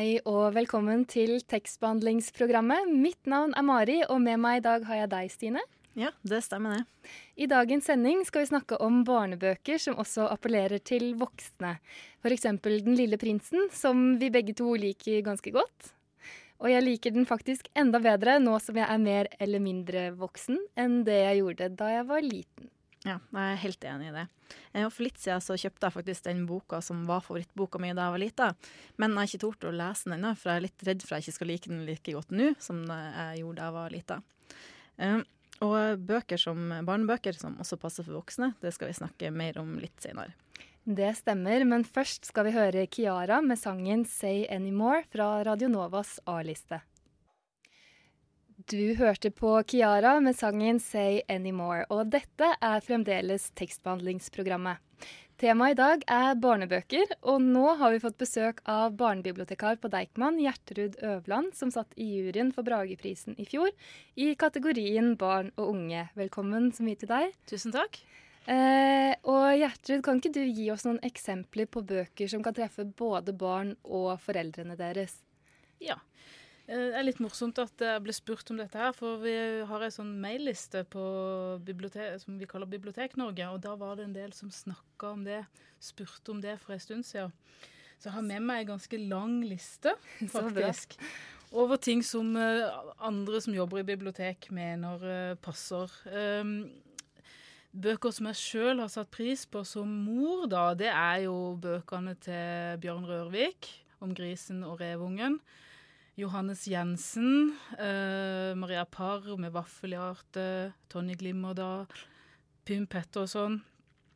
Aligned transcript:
Hei 0.00 0.14
og 0.24 0.54
velkommen 0.56 1.02
til 1.04 1.42
tekstbehandlingsprogrammet. 1.44 2.88
Mitt 2.88 3.26
navn 3.28 3.50
er 3.52 3.64
Mari, 3.68 3.98
og 4.06 4.22
med 4.24 4.40
meg 4.40 4.60
i 4.60 4.62
dag 4.64 4.86
har 4.88 4.96
jeg 5.02 5.10
deg, 5.12 5.26
Stine. 5.28 5.64
Ja, 5.98 6.08
det 6.24 6.38
stemmer 6.46 6.78
det. 6.78 7.10
I 7.36 7.48
dagens 7.50 7.90
sending 7.90 8.22
skal 8.24 8.46
vi 8.46 8.48
snakke 8.48 8.78
om 8.80 9.02
barnebøker 9.04 9.82
som 9.82 10.00
også 10.00 10.30
appellerer 10.32 10.80
til 10.80 11.10
voksne. 11.20 11.74
F.eks. 12.24 12.48
Den 12.64 12.96
lille 12.96 13.20
prinsen, 13.20 13.68
som 13.76 14.14
vi 14.22 14.32
begge 14.32 14.56
to 14.56 14.72
liker 14.72 15.20
ganske 15.26 15.52
godt. 15.52 15.92
Og 16.64 16.72
jeg 16.72 16.86
liker 16.86 17.12
den 17.18 17.28
faktisk 17.28 17.68
enda 17.76 18.00
bedre 18.00 18.38
nå 18.40 18.56
som 18.64 18.80
jeg 18.80 18.88
er 18.88 19.04
mer 19.04 19.28
eller 19.36 19.60
mindre 19.60 20.08
voksen 20.16 20.64
enn 20.80 21.02
det 21.04 21.26
jeg 21.26 21.42
gjorde 21.42 21.74
da 21.76 21.92
jeg 21.98 22.08
var 22.08 22.24
liten. 22.24 22.72
Ja, 23.06 23.14
jeg 23.32 23.40
er 23.54 23.60
helt 23.62 23.84
enig 23.88 24.08
i 24.10 24.12
det. 24.12 24.26
Eh, 24.74 24.88
For 24.92 25.02
litt 25.06 25.16
siden 25.22 25.40
så 25.40 25.56
kjøpte 25.56 25.88
jeg 25.88 25.94
faktisk 25.94 26.26
den 26.26 26.42
boka 26.48 26.82
som 26.84 27.06
var 27.08 27.22
favorittboka 27.24 27.80
mi 27.80 27.94
da 27.96 28.08
jeg 28.08 28.12
var 28.16 28.22
lita. 28.24 28.48
Men 29.00 29.14
jeg 29.14 29.16
har 29.22 29.30
ikke 29.30 29.44
tort 29.46 29.64
å 29.70 29.72
lese 29.72 30.04
den 30.04 30.18
ennå, 30.18 30.34
for 30.36 30.50
jeg 30.50 30.60
er 30.60 30.66
litt 30.66 30.84
redd 30.84 31.02
for 31.06 31.14
at 31.16 31.22
jeg 31.22 31.30
ikke 31.30 31.38
skal 31.38 31.48
like 31.48 31.70
den 31.72 31.86
like 31.88 32.12
godt 32.12 32.30
nå 32.36 32.50
som 32.60 32.82
jeg 32.84 33.40
gjorde 33.40 33.56
da 33.56 33.68
jeg 33.70 33.76
var 33.78 33.94
lita. 33.96 34.20
Eh, 34.98 35.20
Og 35.60 35.98
bøker 36.08 36.40
som, 36.40 36.70
barnebøker 36.88 37.36
som 37.36 37.56
også 37.60 37.76
passer 37.76 38.04
for 38.06 38.16
voksne, 38.16 38.54
det 38.62 38.70
skal 38.72 38.88
vi 38.88 38.94
snakke 38.96 39.30
mer 39.30 39.58
om 39.60 39.74
litt 39.78 39.96
senere. 40.00 40.32
Det 40.88 41.10
stemmer, 41.18 41.64
men 41.68 41.84
først 41.84 42.24
skal 42.24 42.46
vi 42.48 42.54
høre 42.56 42.86
Kiara 42.88 43.42
med 43.44 43.58
sangen 43.60 44.06
'Say 44.06 44.46
Anymore' 44.48 45.04
fra 45.12 45.42
Radio 45.44 45.68
Novas 45.68 46.18
A-liste. 46.26 46.80
Du 48.70 48.94
hørte 48.94 49.32
på 49.34 49.50
Kiara 49.66 50.20
med 50.22 50.36
sangen 50.38 50.76
'Say 50.78 51.22
Anymore', 51.28 51.88
og 51.90 52.10
dette 52.12 52.52
er 52.62 52.82
fremdeles 52.86 53.48
tekstbehandlingsprogrammet. 53.58 54.78
Temaet 55.42 55.72
i 55.72 55.78
dag 55.80 56.04
er 56.06 56.36
barnebøker, 56.38 57.16
og 57.32 57.40
nå 57.42 57.64
har 57.80 57.90
vi 57.90 57.98
fått 57.98 58.20
besøk 58.20 58.60
av 58.70 58.92
barnebibliotekar 59.00 59.80
på 59.82 59.90
Deichman, 59.90 60.38
Gjertrud 60.38 61.00
Øvland, 61.02 61.50
som 61.58 61.72
satt 61.74 61.98
i 61.98 62.06
juryen 62.12 62.52
for 62.54 62.62
Brageprisen 62.62 63.34
i 63.42 63.46
fjor, 63.48 63.72
i 64.14 64.36
kategorien 64.38 65.16
barn 65.18 65.50
og 65.56 65.72
unge. 65.72 66.04
Velkommen 66.14 66.70
så 66.70 66.86
mye 66.86 67.00
til 67.00 67.10
deg. 67.10 67.34
Tusen 67.50 67.74
takk. 67.74 67.98
Eh, 68.46 69.16
og 69.24 69.48
Gjertrud, 69.58 70.04
kan 70.06 70.22
ikke 70.22 70.36
du 70.36 70.44
gi 70.46 70.70
oss 70.70 70.86
noen 70.86 71.02
eksempler 71.02 71.66
på 71.66 71.82
bøker 71.82 72.30
som 72.30 72.46
kan 72.46 72.54
treffe 72.54 72.86
både 72.86 73.34
barn 73.34 73.74
og 73.82 74.14
foreldrene 74.22 74.78
deres? 74.78 75.18
Ja. 75.82 75.98
Eh, 76.70 76.90
Det 76.90 76.98
er 77.00 77.06
litt 77.06 77.22
morsomt 77.22 77.58
at 77.58 77.82
jeg 77.82 78.02
ble 78.04 78.14
spurt 78.14 78.50
om 78.52 78.60
dette 78.60 78.78
her, 78.78 78.92
for 78.94 79.18
vi 79.24 79.34
har 79.66 79.82
ei 79.82 79.90
sånn 79.90 80.12
mailliste 80.22 80.84
på 80.90 81.02
som 82.22 82.38
vi 82.38 82.46
kaller 82.46 82.70
Bibliotek-Norge, 82.70 83.48
og 83.50 83.60
da 83.64 83.74
var 83.74 83.96
det 83.96 84.06
en 84.06 84.14
del 84.14 84.32
som 84.32 84.50
snakka 84.50 85.14
om 85.16 85.24
det, 85.24 85.44
spurte 85.80 86.30
om 86.30 86.40
det 86.40 86.58
for 86.60 86.74
en 86.74 86.80
stund 86.80 87.04
siden. 87.04 87.32
Så 87.98 88.08
jeg 88.08 88.14
har 88.14 88.22
med 88.22 88.42
meg 88.42 88.62
en 88.62 88.76
ganske 88.76 88.98
lang 89.08 89.42
liste, 89.44 89.92
faktisk, 90.36 90.94
over 91.52 91.76
ting 91.76 92.04
som 92.06 92.36
eh, 92.38 92.70
andre 93.02 93.40
som 93.42 93.56
jobber 93.56 93.82
i 93.82 93.88
bibliotek 93.88 94.50
mener 94.54 95.02
eh, 95.02 95.34
passer. 95.42 95.90
Um, 96.06 96.70
Bøker 97.70 98.10
som 98.10 98.26
jeg 98.26 98.38
sjøl 98.38 98.80
har 98.82 98.88
satt 98.90 99.12
pris 99.14 99.44
på 99.46 99.60
som 99.62 99.86
mor, 99.86 100.48
da, 100.50 100.72
det 100.74 100.88
er 100.90 101.20
jo 101.28 101.54
bøkene 101.62 102.16
til 102.18 102.80
Bjørn 102.82 103.06
Rørvik 103.06 103.68
om 104.02 104.10
grisen 104.16 104.64
og 104.66 104.80
revungen. 104.82 105.36
Johannes 106.20 106.66
Jensen, 106.68 107.56
eh, 107.78 108.52
Maria 108.54 108.84
Parr 108.84 109.36
med 109.40 109.52
vaffelhjerte, 109.54 110.72
Tonje 110.88 111.16
Glimmerdal, 111.16 111.86
Pym 112.64 112.86
Petterson. 112.86 113.60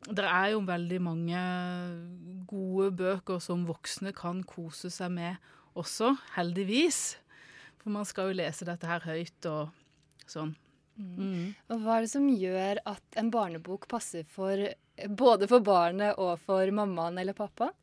Det 0.05 0.25
er 0.25 0.51
jo 0.53 0.61
veldig 0.61 0.99
mange 1.01 1.39
gode 2.45 2.91
bøker 2.99 3.41
som 3.41 3.65
voksne 3.65 4.13
kan 4.13 4.43
kose 4.45 4.91
seg 4.93 5.15
med 5.15 5.49
også, 5.75 6.13
heldigvis. 6.35 7.17
For 7.81 7.93
man 7.95 8.05
skal 8.05 8.29
jo 8.29 8.37
lese 8.37 8.67
dette 8.67 8.89
her 8.89 9.01
høyt 9.05 9.49
og 9.49 9.73
sånn. 10.29 10.53
Mm. 10.95 11.55
Og 11.73 11.81
hva 11.81 11.97
er 11.97 12.05
det 12.05 12.13
som 12.13 12.27
gjør 12.29 12.79
at 12.87 13.17
en 13.19 13.31
barnebok 13.33 13.89
passer 13.91 14.27
for 14.31 14.61
både 15.09 15.49
for 15.51 15.65
barnet 15.65 16.21
og 16.21 16.37
for 16.45 16.69
mammaen 16.71 17.17
eller 17.19 17.35
pappa? 17.35 17.73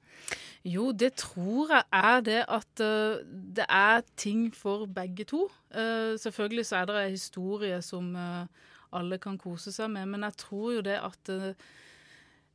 Jo, 0.64 0.92
det 0.94 1.16
tror 1.18 1.72
jeg 1.72 1.84
er 1.92 2.20
det 2.22 2.40
at 2.46 2.82
uh, 2.84 3.22
det 3.56 3.64
er 3.68 4.04
ting 4.16 4.46
for 4.54 4.86
begge 4.86 5.24
to. 5.26 5.48
Uh, 5.74 6.14
selvfølgelig 6.18 6.66
så 6.66 6.76
er 6.76 6.84
det 6.86 6.98
en 7.00 7.16
historie 7.16 7.82
som 7.82 8.14
uh, 8.14 8.46
alle 8.92 9.18
kan 9.18 9.38
kose 9.38 9.72
seg 9.74 9.90
med, 9.90 10.06
men 10.06 10.22
jeg 10.22 10.38
tror 10.44 10.72
jo 10.76 10.84
det 10.86 11.00
at 11.02 11.32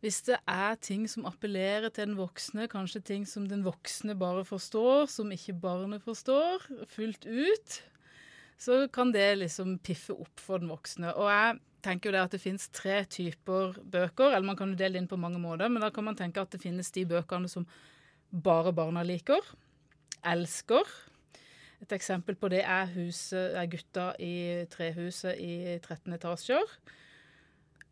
hvis 0.06 0.22
det 0.28 0.38
er 0.46 0.76
ting 0.78 1.08
som 1.10 1.26
appellerer 1.26 1.90
til 1.90 2.06
den 2.06 2.18
voksne, 2.20 2.68
kanskje 2.70 3.02
ting 3.02 3.24
som 3.28 3.48
den 3.50 3.64
voksne 3.66 4.14
bare 4.16 4.46
forstår, 4.46 5.08
som 5.10 5.32
ikke 5.34 5.58
barnet 5.58 6.04
forstår 6.06 6.68
fullt 6.94 7.26
ut, 7.26 7.80
så 8.62 8.86
kan 8.94 9.12
det 9.14 9.40
liksom 9.42 9.80
piffe 9.80 10.14
opp 10.14 10.40
for 10.40 10.62
den 10.62 10.70
voksne. 10.70 11.16
Og 11.18 11.32
jeg 11.32 11.58
tenker 11.86 12.10
jo 12.10 12.14
det 12.14 12.24
at 12.28 12.36
det 12.36 12.44
finnes 12.44 12.70
tre 12.70 13.02
typer 13.10 13.78
bøker, 13.82 14.32
eller 14.32 14.46
man 14.46 14.58
kan 14.60 14.74
jo 14.74 14.80
dele 14.80 14.98
det 14.98 15.04
inn 15.04 15.10
på 15.10 15.20
mange 15.20 15.42
måter, 15.42 15.70
men 15.70 15.82
da 15.82 15.90
kan 15.94 16.06
man 16.06 16.18
tenke 16.18 16.42
at 16.42 16.54
det 16.54 16.62
finnes 16.62 16.94
de 16.94 17.06
bøkene 17.10 17.50
som 17.50 17.66
bare 18.32 18.74
barna 18.76 19.04
liker, 19.08 19.44
elsker. 20.28 20.88
Et 21.82 21.92
eksempel 21.94 22.36
på 22.36 22.50
det 22.50 22.64
er, 22.66 22.88
huset, 22.96 23.54
er 23.56 23.68
gutta 23.70 24.12
i 24.20 24.66
trehuset 24.74 25.38
i 25.38 25.78
13 25.78 26.16
etasjer. 26.18 26.78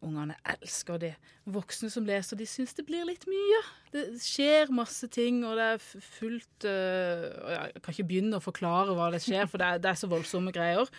Ungene 0.06 0.35
elsker 0.45 1.00
det. 1.01 1.13
Voksne 1.50 1.90
som 1.94 2.06
leser, 2.06 2.38
de 2.38 2.45
syns 2.50 2.75
det 2.78 2.85
blir 2.85 3.06
litt 3.07 3.24
mye. 3.29 3.62
Det 3.94 4.03
skjer 4.22 4.74
masse 4.75 5.07
ting, 5.13 5.40
og 5.47 5.56
det 5.57 5.68
er 5.75 5.85
fullt 6.18 6.68
øh, 6.68 7.24
Jeg 7.53 7.81
kan 7.81 7.94
ikke 7.94 8.07
begynne 8.09 8.40
å 8.40 8.44
forklare 8.44 8.95
hva 8.97 9.07
det 9.13 9.24
skjer, 9.24 9.47
for 9.50 9.62
det 9.62 9.69
er, 9.69 9.81
det 9.81 9.91
er 9.91 10.01
så 10.01 10.09
voldsomme 10.12 10.53
greier. 10.56 10.90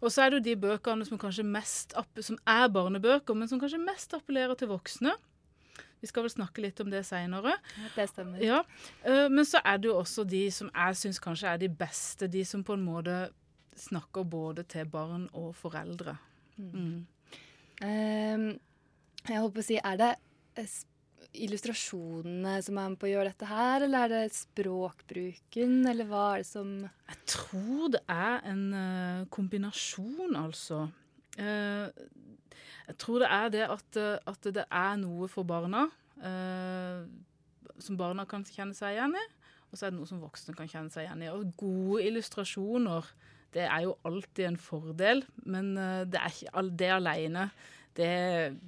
Og 0.00 0.08
så 0.10 0.24
er 0.24 0.32
det 0.32 0.40
jo 0.40 0.46
de 0.48 0.56
bøkene 0.64 1.06
som 1.06 1.20
mest 1.52 1.94
som 1.94 2.40
er 2.48 2.72
barnebøker, 2.72 3.36
men 3.36 3.50
som 3.50 3.60
kanskje 3.62 3.82
mest 3.82 4.16
appellerer 4.16 4.58
til 4.58 4.72
voksne. 4.72 5.14
Vi 6.02 6.10
skal 6.10 6.26
vel 6.26 6.32
snakke 6.34 6.64
litt 6.64 6.80
om 6.82 6.90
det 6.90 7.04
seinere. 7.06 7.54
Det 7.94 8.08
stemmer. 8.10 8.42
Ja, 8.42 8.64
øh, 9.06 9.28
men 9.30 9.46
så 9.46 9.62
er 9.62 9.78
det 9.78 9.88
jo 9.92 10.00
også 10.00 10.24
de 10.26 10.48
som 10.50 10.70
jeg 10.74 10.98
syns 10.98 11.22
kanskje 11.22 11.52
er 11.52 11.62
de 11.62 11.68
beste. 11.70 12.26
De 12.26 12.42
som 12.44 12.64
på 12.66 12.74
en 12.74 12.82
måte 12.82 13.16
snakker 13.78 14.26
både 14.28 14.64
til 14.68 14.88
barn 14.90 15.28
og 15.38 15.54
foreldre. 15.56 16.16
Mm. 16.56 17.06
Um, 17.82 18.48
jeg 19.22 19.38
holdt 19.38 19.54
på 19.54 19.62
å 19.62 19.66
si, 19.66 19.78
er 19.78 20.00
det 20.00 20.10
eh, 20.60 20.74
illustrasjonene 21.46 22.56
som 22.66 22.78
er 22.78 22.90
med 22.92 22.98
på 23.00 23.08
å 23.08 23.12
gjøre 23.12 23.30
dette 23.30 23.48
her, 23.48 23.86
eller 23.86 24.04
er 24.04 24.12
det 24.12 24.36
språkbruken, 24.36 25.78
eller 25.88 26.10
hva 26.10 26.26
er 26.34 26.42
det 26.42 26.50
som 26.50 26.74
Jeg 26.82 27.22
tror 27.30 27.94
det 27.94 28.02
er 28.10 28.42
en 28.52 28.66
øh, 28.74 29.24
kombinasjon, 29.32 30.36
altså. 30.42 30.84
Uh, 31.38 31.88
jeg 32.88 32.98
tror 33.00 33.22
det 33.22 33.32
er 33.32 33.52
det 33.54 33.66
at, 33.70 33.98
at 34.28 34.54
det 34.58 34.64
er 34.66 34.96
noe 35.00 35.30
for 35.30 35.46
barna 35.48 35.86
eh, 36.22 37.04
som 37.82 37.98
barna 38.00 38.26
kan 38.28 38.44
kjenne 38.46 38.76
seg 38.76 38.96
igjen 38.96 39.16
i, 39.18 39.26
og 39.70 39.78
så 39.78 39.86
er 39.86 39.92
det 39.92 39.98
noe 39.98 40.08
som 40.10 40.22
voksne 40.22 40.54
kan 40.56 40.68
kjenne 40.70 40.92
seg 40.92 41.06
igjen 41.06 41.24
i. 41.24 41.30
Og 41.32 41.54
gode 41.60 42.02
illustrasjoner, 42.08 43.08
det 43.52 43.64
er 43.66 43.86
jo 43.86 43.96
alltid 44.08 44.50
en 44.50 44.60
fordel, 44.60 45.24
men 45.44 45.72
øh, 45.76 46.02
det 46.08 46.20
er 46.20 46.36
ikke 46.36 46.66
det 46.82 46.90
alene. 46.92 47.46
Det, 47.92 48.12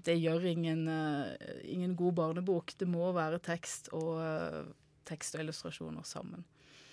det 0.05 0.19
gjør 0.21 0.49
ingen, 0.51 0.89
øh, 0.89 1.61
ingen 1.65 1.95
god 1.97 2.17
barnebok. 2.21 2.75
Det 2.81 2.89
må 2.89 3.13
være 3.17 3.41
tekst 3.45 3.89
og, 3.97 4.19
tekst 5.09 5.37
og 5.37 5.45
illustrasjoner 5.45 6.05
sammen. 6.09 6.45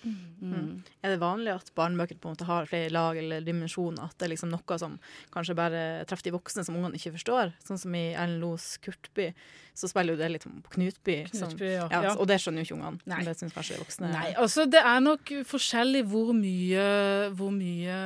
Mm. 0.04 0.82
Er 1.02 1.12
det 1.14 1.20
vanlig 1.22 1.52
at 1.54 1.70
barnebøker 1.76 2.18
på 2.18 2.28
en 2.28 2.34
måte 2.34 2.46
har 2.48 2.66
flere 2.70 2.90
lag 2.90 3.18
eller 3.20 3.44
dimensjoner? 3.46 4.08
At 4.08 4.16
det 4.18 4.26
er 4.26 4.32
liksom 4.34 4.50
noe 4.52 4.78
som 4.80 4.96
kanskje 5.34 5.56
bare 5.58 5.82
treffer 6.10 6.28
de 6.28 6.34
voksne, 6.34 6.64
som 6.66 6.78
ungene 6.78 6.98
ikke 6.98 7.14
forstår? 7.16 7.52
Sånn 7.66 7.80
som 7.80 7.94
i 7.98 8.08
Erlend 8.12 8.42
Los 8.42 8.72
Kurtby, 8.82 9.30
så 9.78 9.90
spiller 9.90 10.16
jo 10.16 10.20
det 10.20 10.30
litt 10.34 10.46
på 10.48 10.74
Knutby. 10.76 11.16
Knutby, 11.30 11.38
som, 11.38 11.54
ja, 11.62 11.86
Ja. 11.92 12.16
Og 12.16 12.26
det 12.30 12.40
skjønner 12.42 12.64
jo 12.64 12.70
ikke 12.72 12.78
ungene. 12.80 13.00
Nei. 13.06 13.22
Det 13.28 13.36
syns 13.38 13.54
kanskje 13.54 13.78
de 13.78 13.84
voksne 13.84 14.10
Nei, 14.12 14.28
altså 14.34 14.66
det 14.68 14.82
er 14.82 15.00
nok 15.04 15.32
forskjellig 15.48 16.04
hvor 16.10 16.34
mye, 16.36 16.86
hvor 17.38 17.54
mye 17.54 17.96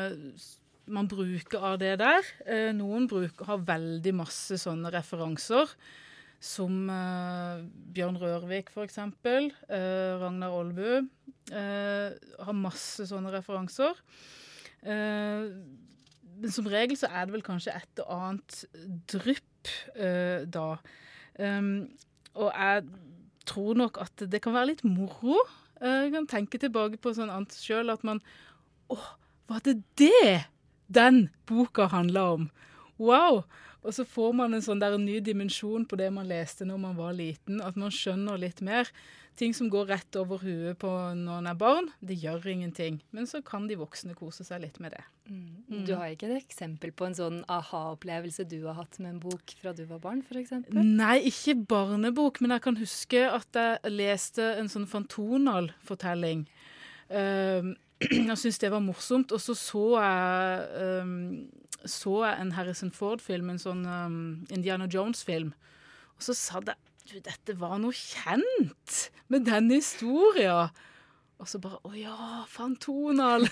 man 0.86 1.08
bruker 1.10 1.64
av 1.72 1.78
det 1.82 1.96
der. 1.98 2.26
Eh, 2.46 2.72
noen 2.76 3.08
bruker, 3.10 3.48
har 3.48 3.64
veldig 3.66 4.12
masse 4.14 4.58
sånne 4.62 4.92
referanser. 4.94 5.72
Som 6.42 6.86
uh, 6.90 7.64
Bjørn 7.94 8.18
Rørvik, 8.20 8.70
f.eks. 8.72 8.98
Uh, 8.98 9.42
Ragnar 10.20 10.54
Aalbu. 10.54 11.08
Uh, 11.52 12.12
har 12.42 12.56
masse 12.58 13.06
sånne 13.08 13.32
referanser. 13.34 13.98
Uh, 14.84 15.52
men 16.36 16.52
som 16.52 16.68
regel 16.68 16.98
så 17.00 17.08
er 17.08 17.26
det 17.26 17.36
vel 17.36 17.44
kanskje 17.46 17.74
et 17.78 18.02
og 18.04 18.10
annet 18.16 18.58
drypp 19.10 19.72
uh, 19.96 20.44
da. 20.44 20.68
Um, 21.40 21.88
og 22.36 22.50
jeg 22.52 22.84
tror 23.48 23.78
nok 23.78 24.00
at 24.02 24.26
det 24.28 24.42
kan 24.44 24.56
være 24.56 24.74
litt 24.74 24.84
moro. 24.84 25.38
Jeg 25.80 26.12
kan 26.14 26.28
tenke 26.28 26.58
tilbake 26.60 26.98
på 27.00 27.12
sånn 27.16 27.32
annet 27.32 27.52
sjøl 27.52 27.92
at 27.92 28.04
man 28.06 28.22
Å, 28.88 28.96
var 29.50 29.60
det 29.66 29.74
det 30.00 30.46
den 30.88 31.26
boka 31.48 31.88
handla 31.92 32.22
om? 32.36 32.46
Wow! 32.98 33.44
Og 33.86 33.94
så 33.94 34.02
får 34.08 34.32
man 34.34 34.56
en 34.56 34.64
sånn 34.64 34.80
der 34.82 34.96
ny 34.98 35.20
dimensjon 35.22 35.84
på 35.86 35.98
det 36.00 36.08
man 36.14 36.26
leste 36.26 36.66
når 36.66 36.80
man 36.82 36.96
var 36.98 37.14
liten. 37.14 37.60
At 37.62 37.78
man 37.78 37.94
skjønner 37.94 38.40
litt 38.40 38.62
mer. 38.66 38.90
Ting 39.36 39.52
som 39.54 39.68
går 39.70 39.90
rett 39.92 40.16
over 40.16 40.40
huet 40.40 40.78
på 40.80 40.88
når 40.88 41.28
man 41.28 41.48
er 41.50 41.58
barn, 41.60 41.90
det 42.00 42.16
gjør 42.22 42.48
ingenting. 42.50 43.02
Men 43.14 43.28
så 43.28 43.42
kan 43.44 43.66
de 43.68 43.76
voksne 43.76 44.16
kose 44.16 44.46
seg 44.48 44.62
litt 44.64 44.80
med 44.80 44.96
det. 44.96 45.02
Mm. 45.28 45.84
Du 45.84 45.92
har 45.92 46.08
ikke 46.08 46.30
et 46.30 46.38
eksempel 46.40 46.94
på 46.96 47.06
en 47.06 47.16
sånn 47.18 47.42
aha-opplevelse 47.52 48.46
du 48.48 48.62
har 48.64 48.78
hatt 48.80 48.96
med 48.98 49.12
en 49.12 49.20
bok 49.20 49.52
fra 49.60 49.74
du 49.76 49.84
var 49.90 50.00
barn, 50.00 50.24
f.eks.? 50.24 50.54
Nei, 50.72 51.18
ikke 51.28 51.58
barnebok, 51.68 52.40
men 52.40 52.56
jeg 52.56 52.64
kan 52.64 52.80
huske 52.80 53.26
at 53.28 53.60
jeg 53.60 53.92
leste 53.92 54.54
en 54.56 54.72
sånn 54.72 54.88
Fantonal-fortelling. 54.88 56.46
Um, 57.12 57.74
jeg 58.30 58.40
syntes 58.40 58.60
det 58.64 58.72
var 58.72 58.84
morsomt. 58.84 59.36
Og 59.36 59.42
så 59.42 59.56
så 59.58 59.84
jeg, 60.00 61.02
um, 61.04 61.20
så 61.84 62.16
jeg 62.24 62.40
en 62.40 62.52
Harrison 62.56 62.92
Ford-film, 62.94 63.52
en 63.52 63.62
sånn 63.62 63.84
um, 63.86 64.18
Indiana 64.54 64.88
Jones-film. 64.90 65.52
Og 66.16 66.26
så 66.28 66.36
sa 66.36 66.62
jeg 66.64 66.76
du, 67.06 67.20
dette 67.22 67.54
var 67.60 67.76
noe 67.78 67.94
kjent 67.94 68.96
med 69.30 69.46
den 69.46 69.70
historien. 69.70 70.72
Og 71.36 71.50
så 71.50 71.60
bare 71.60 71.78
Å 71.84 71.92
ja, 71.94 72.16
Fantonal! 72.48 73.44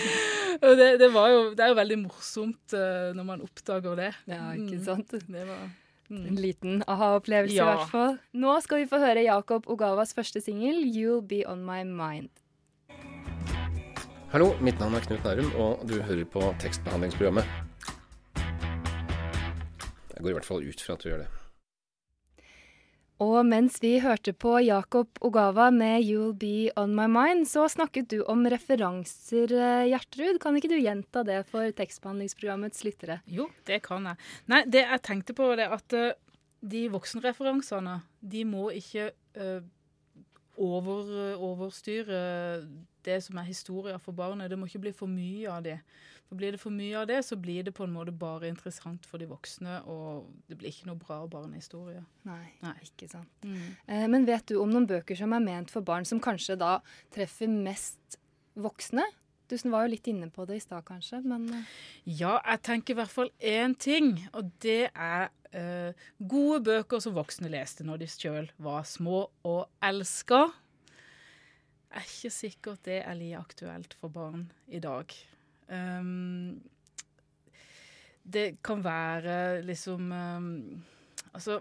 det, 0.80 0.88
det, 1.02 1.10
var 1.12 1.28
jo, 1.30 1.42
det 1.54 1.66
er 1.66 1.72
jo 1.74 1.78
veldig 1.78 2.00
morsomt 2.06 2.74
uh, 2.74 3.12
når 3.16 3.28
man 3.28 3.44
oppdager 3.44 3.98
det. 3.98 4.10
Ja, 4.30 4.50
ikke 4.56 4.80
sant? 4.86 5.12
Mm, 5.12 5.36
det 5.36 5.46
var... 5.50 5.68
Mm. 6.10 6.22
En 6.26 6.38
liten 6.42 6.80
aha-opplevelse, 6.90 7.54
ja. 7.54 7.62
i 7.62 7.76
hvert 7.76 7.92
fall. 7.92 8.16
Nå 8.34 8.56
skal 8.64 8.80
vi 8.80 8.88
få 8.90 8.98
høre 8.98 9.22
Jakob 9.22 9.68
Ogavas 9.70 10.10
første 10.16 10.40
singel, 10.42 10.80
'You'll 10.82 11.22
Be 11.22 11.44
On 11.46 11.62
My 11.62 11.84
Mind'. 11.86 12.32
Hallo, 14.30 14.52
mitt 14.62 14.78
navn 14.78 14.94
er 14.94 15.02
Knut 15.02 15.24
Nærum, 15.26 15.48
og 15.58 15.80
du 15.90 15.96
hører 16.06 16.22
på 16.30 16.38
tekstbehandlingsprogrammet. 16.62 17.48
Jeg 20.14 20.22
går 20.22 20.28
i 20.30 20.34
hvert 20.36 20.46
fall 20.46 20.62
ut 20.62 20.82
fra 20.86 20.94
at 20.94 21.02
du 21.02 21.08
gjør 21.08 21.24
det. 21.24 21.26
Og 23.26 23.40
mens 23.48 23.80
vi 23.82 23.96
hørte 23.98 24.30
på 24.30 24.52
Jakob 24.62 25.18
Ogawa 25.18 25.72
med 25.74 26.04
'You'll 26.04 26.36
Be 26.38 26.70
On 26.78 26.94
My 26.94 27.08
Mind', 27.10 27.48
så 27.50 27.66
snakket 27.66 28.06
du 28.14 28.22
om 28.22 28.46
referanser, 28.46 29.50
eh, 29.50 29.90
Gjertrud. 29.90 30.38
Kan 30.38 30.54
ikke 30.54 30.70
du 30.70 30.78
gjenta 30.78 31.26
det 31.26 31.42
for 31.50 31.66
tekstbehandlingsprogrammets 31.66 32.84
lyttere? 32.86 33.20
Jo, 33.26 33.50
det 33.66 33.82
kan 33.82 34.06
jeg. 34.06 34.16
Nei, 34.46 34.62
det 34.62 34.86
jeg 34.86 35.02
tenkte 35.02 35.34
på, 35.34 35.50
er 35.58 35.74
at 35.74 35.92
uh, 35.92 36.12
de 36.62 36.86
voksenreferansene, 36.88 38.02
de 38.22 38.44
må 38.44 38.70
ikke 38.70 39.10
uh, 39.34 39.58
over, 40.60 41.34
overstyre 41.40 42.20
det 43.04 43.18
som 43.24 43.38
er 43.40 43.48
historier 43.48 43.98
for 44.02 44.16
barnet. 44.16 44.50
Det 44.50 44.58
må 44.60 44.68
ikke 44.68 44.84
bli 44.86 44.92
for 44.96 45.10
mye 45.10 45.48
av 45.50 45.64
det. 45.64 45.78
For 46.28 46.38
Blir 46.38 46.54
det 46.54 46.60
for 46.62 46.70
mye 46.70 46.94
av 47.00 47.08
det, 47.10 47.24
så 47.26 47.34
blir 47.40 47.64
det 47.66 47.72
på 47.74 47.82
en 47.82 47.94
måte 47.94 48.12
bare 48.14 48.46
interessant 48.46 49.06
for 49.08 49.18
de 49.18 49.26
voksne, 49.26 49.80
og 49.90 50.28
det 50.46 50.60
blir 50.60 50.70
ikke 50.70 50.86
noe 50.86 51.00
bra 51.00 51.24
barnehistorie. 51.26 52.04
Nei, 52.28 52.44
Nei, 52.62 52.76
ikke 52.86 53.08
sant. 53.10 53.32
Mm. 53.42 53.72
Eh, 53.90 54.04
men 54.12 54.28
vet 54.28 54.46
du 54.46 54.60
om 54.60 54.70
noen 54.70 54.86
bøker 54.86 55.18
som 55.18 55.34
er 55.34 55.42
ment 55.42 55.72
for 55.74 55.82
barn, 55.82 56.06
som 56.06 56.22
kanskje 56.22 56.54
da 56.60 56.76
treffer 57.10 57.50
mest 57.50 58.20
voksne? 58.54 59.08
Du 59.50 59.56
var 59.72 59.84
jo 59.84 59.92
litt 59.96 60.06
inne 60.10 60.30
på 60.30 60.46
det 60.48 60.60
i 60.60 60.62
stad, 60.62 60.84
kanskje, 60.86 61.20
men 61.26 61.48
eh. 61.58 61.76
Ja, 62.06 62.38
jeg 62.38 62.62
tenker 62.66 62.94
i 62.94 63.00
hvert 63.00 63.12
fall 63.12 63.30
én 63.42 63.74
ting, 63.74 64.14
og 64.32 64.54
det 64.62 64.92
er 64.94 65.28
eh, 65.52 66.08
gode 66.18 66.62
bøker 66.70 67.02
som 67.02 67.18
voksne 67.18 67.50
leste 67.52 67.86
når 67.86 68.04
de 68.04 68.10
sjøl 68.14 68.50
var 68.62 68.86
små 68.88 69.24
og 69.50 69.64
elska 69.84 70.46
er 71.90 72.06
ikke 72.06 72.30
sikkert 72.32 72.84
det 72.86 73.00
er 73.02 73.18
like 73.18 73.38
aktuelt 73.40 73.94
for 73.98 74.12
barn 74.14 74.46
i 74.68 74.80
dag. 74.82 75.10
Um, 75.70 76.60
det 78.22 78.60
kan 78.62 78.82
være 78.84 79.62
liksom 79.62 80.12
um, 80.12 80.82
Altså 81.34 81.60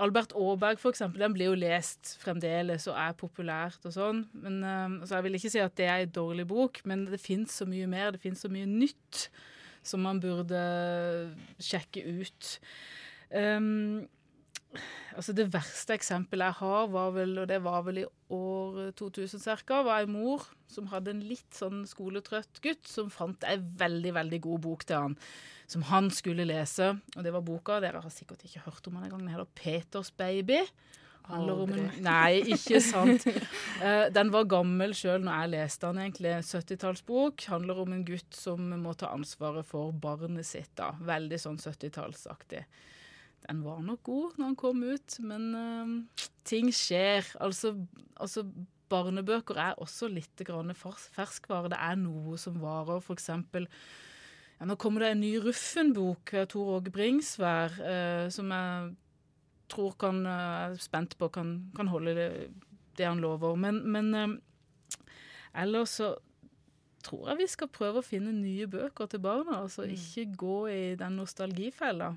Albert 0.00 0.32
Aaberg, 0.32 0.78
for 0.80 0.92
eksempel, 0.92 1.20
den 1.20 1.34
blir 1.34 1.50
jo 1.50 1.58
lest 1.58 2.14
fremdeles 2.22 2.86
og 2.88 2.96
er 2.96 3.16
populært 3.18 3.84
og 3.88 3.92
sånn. 3.92 4.22
Men 4.32 4.62
um, 4.64 4.94
altså 5.02 5.18
Jeg 5.18 5.26
vil 5.26 5.38
ikke 5.38 5.52
si 5.52 5.60
at 5.60 5.74
det 5.76 5.88
er 5.88 6.04
en 6.04 6.14
dårlig 6.16 6.46
bok, 6.48 6.80
men 6.88 7.04
det 7.10 7.20
fins 7.20 7.58
så 7.60 7.68
mye 7.68 7.88
mer. 7.90 8.14
Det 8.14 8.22
fins 8.22 8.44
så 8.44 8.50
mye 8.52 8.68
nytt 8.68 9.26
som 9.84 10.04
man 10.06 10.22
burde 10.22 10.62
sjekke 11.60 12.06
ut. 12.22 12.54
Um, 13.34 14.06
altså 15.16 15.34
Det 15.36 15.48
verste 15.52 15.96
eksempelet 15.96 16.50
jeg 16.50 16.58
har, 16.60 16.86
var 16.92 17.12
vel, 17.16 17.36
og 17.42 17.48
det 17.50 17.58
var 17.64 17.82
vel 17.86 18.02
i 18.02 18.06
år 18.32 18.92
2000 18.98 19.42
ca., 19.66 19.82
var 19.84 20.02
ei 20.02 20.08
mor 20.10 20.46
som 20.72 20.88
hadde 20.92 21.12
en 21.12 21.24
litt 21.26 21.56
sånn 21.56 21.82
skoletrøtt 21.88 22.62
gutt 22.64 22.88
som 22.88 23.10
fant 23.12 23.44
ei 23.48 23.58
veldig, 23.58 24.14
veldig 24.18 24.40
god 24.46 24.64
bok 24.64 24.86
til 24.88 25.06
han, 25.06 25.18
som 25.70 25.84
han 25.90 26.10
skulle 26.14 26.48
lese. 26.48 26.94
Og 27.16 27.26
det 27.26 27.34
var 27.34 27.44
boka, 27.46 27.80
dere 27.84 28.02
har 28.04 28.14
sikkert 28.14 28.44
ikke 28.48 28.64
hørt 28.66 28.88
om 28.88 28.98
den 28.98 29.06
engang, 29.08 29.26
den 29.26 29.34
heter 29.34 29.52
'Peters 29.58 30.12
baby'. 30.16 30.66
En, 31.30 31.70
nei, 32.02 32.42
ikke 32.50 32.80
sant. 32.82 33.26
uh, 33.78 34.08
den 34.10 34.32
var 34.34 34.48
gammel 34.50 34.94
sjøl 34.96 35.22
når 35.22 35.44
jeg 35.44 35.52
leste 35.54 35.90
den, 35.90 36.00
egentlig. 36.06 36.32
70-tallsbok. 36.48 37.46
Handler 37.52 37.82
om 37.84 37.94
en 37.94 38.04
gutt 38.06 38.34
som 38.34 38.72
må 38.82 38.94
ta 38.98 39.12
ansvaret 39.14 39.66
for 39.68 39.94
barnet 39.94 40.48
sitt. 40.48 40.72
da. 40.78 40.92
Veldig 40.98 41.38
sånn 41.38 41.60
70-tallsaktig. 41.62 42.64
Den 43.48 43.62
var 43.64 43.82
nok 43.82 44.02
god 44.06 44.38
når 44.38 44.46
den 44.46 44.58
kom 44.60 44.82
ut, 44.86 45.16
men 45.24 45.48
uh, 45.56 46.28
ting 46.48 46.70
skjer. 46.74 47.26
Altså, 47.42 47.74
altså, 48.16 48.46
barnebøker 48.92 49.58
er 49.58 49.78
også 49.80 50.10
litt 50.12 50.42
ferskvare. 50.44 51.72
Det 51.72 51.78
er 51.80 51.96
noe 51.96 52.38
som 52.38 52.60
varer. 52.60 53.00
For 53.00 53.16
eksempel 53.16 53.66
ja, 54.58 54.66
Nå 54.68 54.76
kommer 54.76 55.02
det 55.02 55.12
en 55.14 55.24
ny 55.24 55.32
Ruffen-bok 55.42 56.34
av 56.38 56.50
Tor 56.52 56.76
Åge 56.76 56.92
Bringsvær, 56.94 57.78
uh, 57.80 58.26
som 58.30 58.52
jeg 58.52 58.92
tror 59.72 59.96
kan 59.98 60.26
uh, 60.26 60.68
er 60.68 60.76
spent 60.82 61.16
på 61.18 61.30
kan, 61.32 61.56
kan 61.74 61.88
holde 61.88 62.14
det, 62.18 62.28
det, 62.98 63.08
han 63.08 63.22
lover. 63.24 63.56
Men, 63.56 63.80
men 63.90 64.38
ellers 65.56 65.98
så 65.98 66.14
tror 67.02 67.32
jeg 67.32 67.40
vi 67.40 67.48
skal 67.50 67.70
prøve 67.72 68.00
å 68.00 68.06
finne 68.06 68.34
nye 68.36 68.68
bøker 68.70 69.08
til 69.10 69.22
barna. 69.24 69.62
Altså 69.64 69.86
mm. 69.86 69.96
ikke 69.96 70.36
gå 70.38 70.58
i 70.70 70.82
den 71.00 71.18
nostalgifella. 71.18 72.12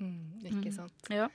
Mm, 0.00 0.42
ikke 0.42 0.70
mm. 0.70 0.76
sant. 0.76 1.10
Ja. 1.12 1.28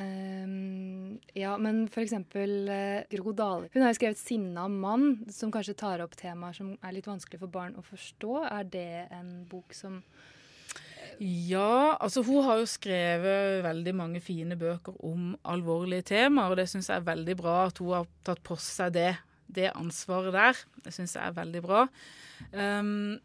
Um, 0.00 1.18
ja, 1.36 1.52
men 1.60 1.82
for 1.92 2.00
eksempel 2.00 2.70
uh, 2.72 3.02
Gro 3.12 3.34
Dale. 3.36 3.68
Hun 3.74 3.82
har 3.84 3.92
jo 3.92 3.98
skrevet 3.98 4.20
'Sinna 4.20 4.64
mann', 4.68 5.26
som 5.28 5.52
kanskje 5.52 5.76
tar 5.76 6.00
opp 6.00 6.16
temaer 6.16 6.56
som 6.56 6.72
er 6.80 6.94
litt 6.96 7.10
vanskelig 7.10 7.42
for 7.42 7.52
barn 7.52 7.76
å 7.76 7.84
forstå. 7.84 8.44
Er 8.48 8.64
det 8.64 9.08
en 9.12 9.44
bok 9.50 9.74
som 9.76 10.00
ja, 11.20 11.98
altså 12.00 12.22
hun 12.24 12.46
har 12.46 12.62
jo 12.62 12.68
skrevet 12.70 13.60
veldig 13.60 13.92
mange 13.92 14.20
fine 14.24 14.56
bøker 14.56 14.94
om 15.04 15.34
alvorlige 15.44 16.06
temaer, 16.14 16.48
og 16.48 16.56
det 16.56 16.64
syns 16.70 16.88
jeg 16.88 16.96
er 16.96 17.10
veldig 17.10 17.34
bra 17.36 17.56
at 17.66 17.80
hun 17.82 17.92
har 17.92 18.06
tatt 18.24 18.40
på 18.40 18.56
seg 18.56 18.94
det, 18.94 19.10
det 19.44 19.68
ansvaret 19.74 20.32
der. 20.32 20.62
Det 20.80 20.94
syns 20.96 21.18
jeg 21.18 21.26
er 21.26 21.36
veldig 21.36 21.62
bra. 21.66 21.82
Um, 22.56 23.20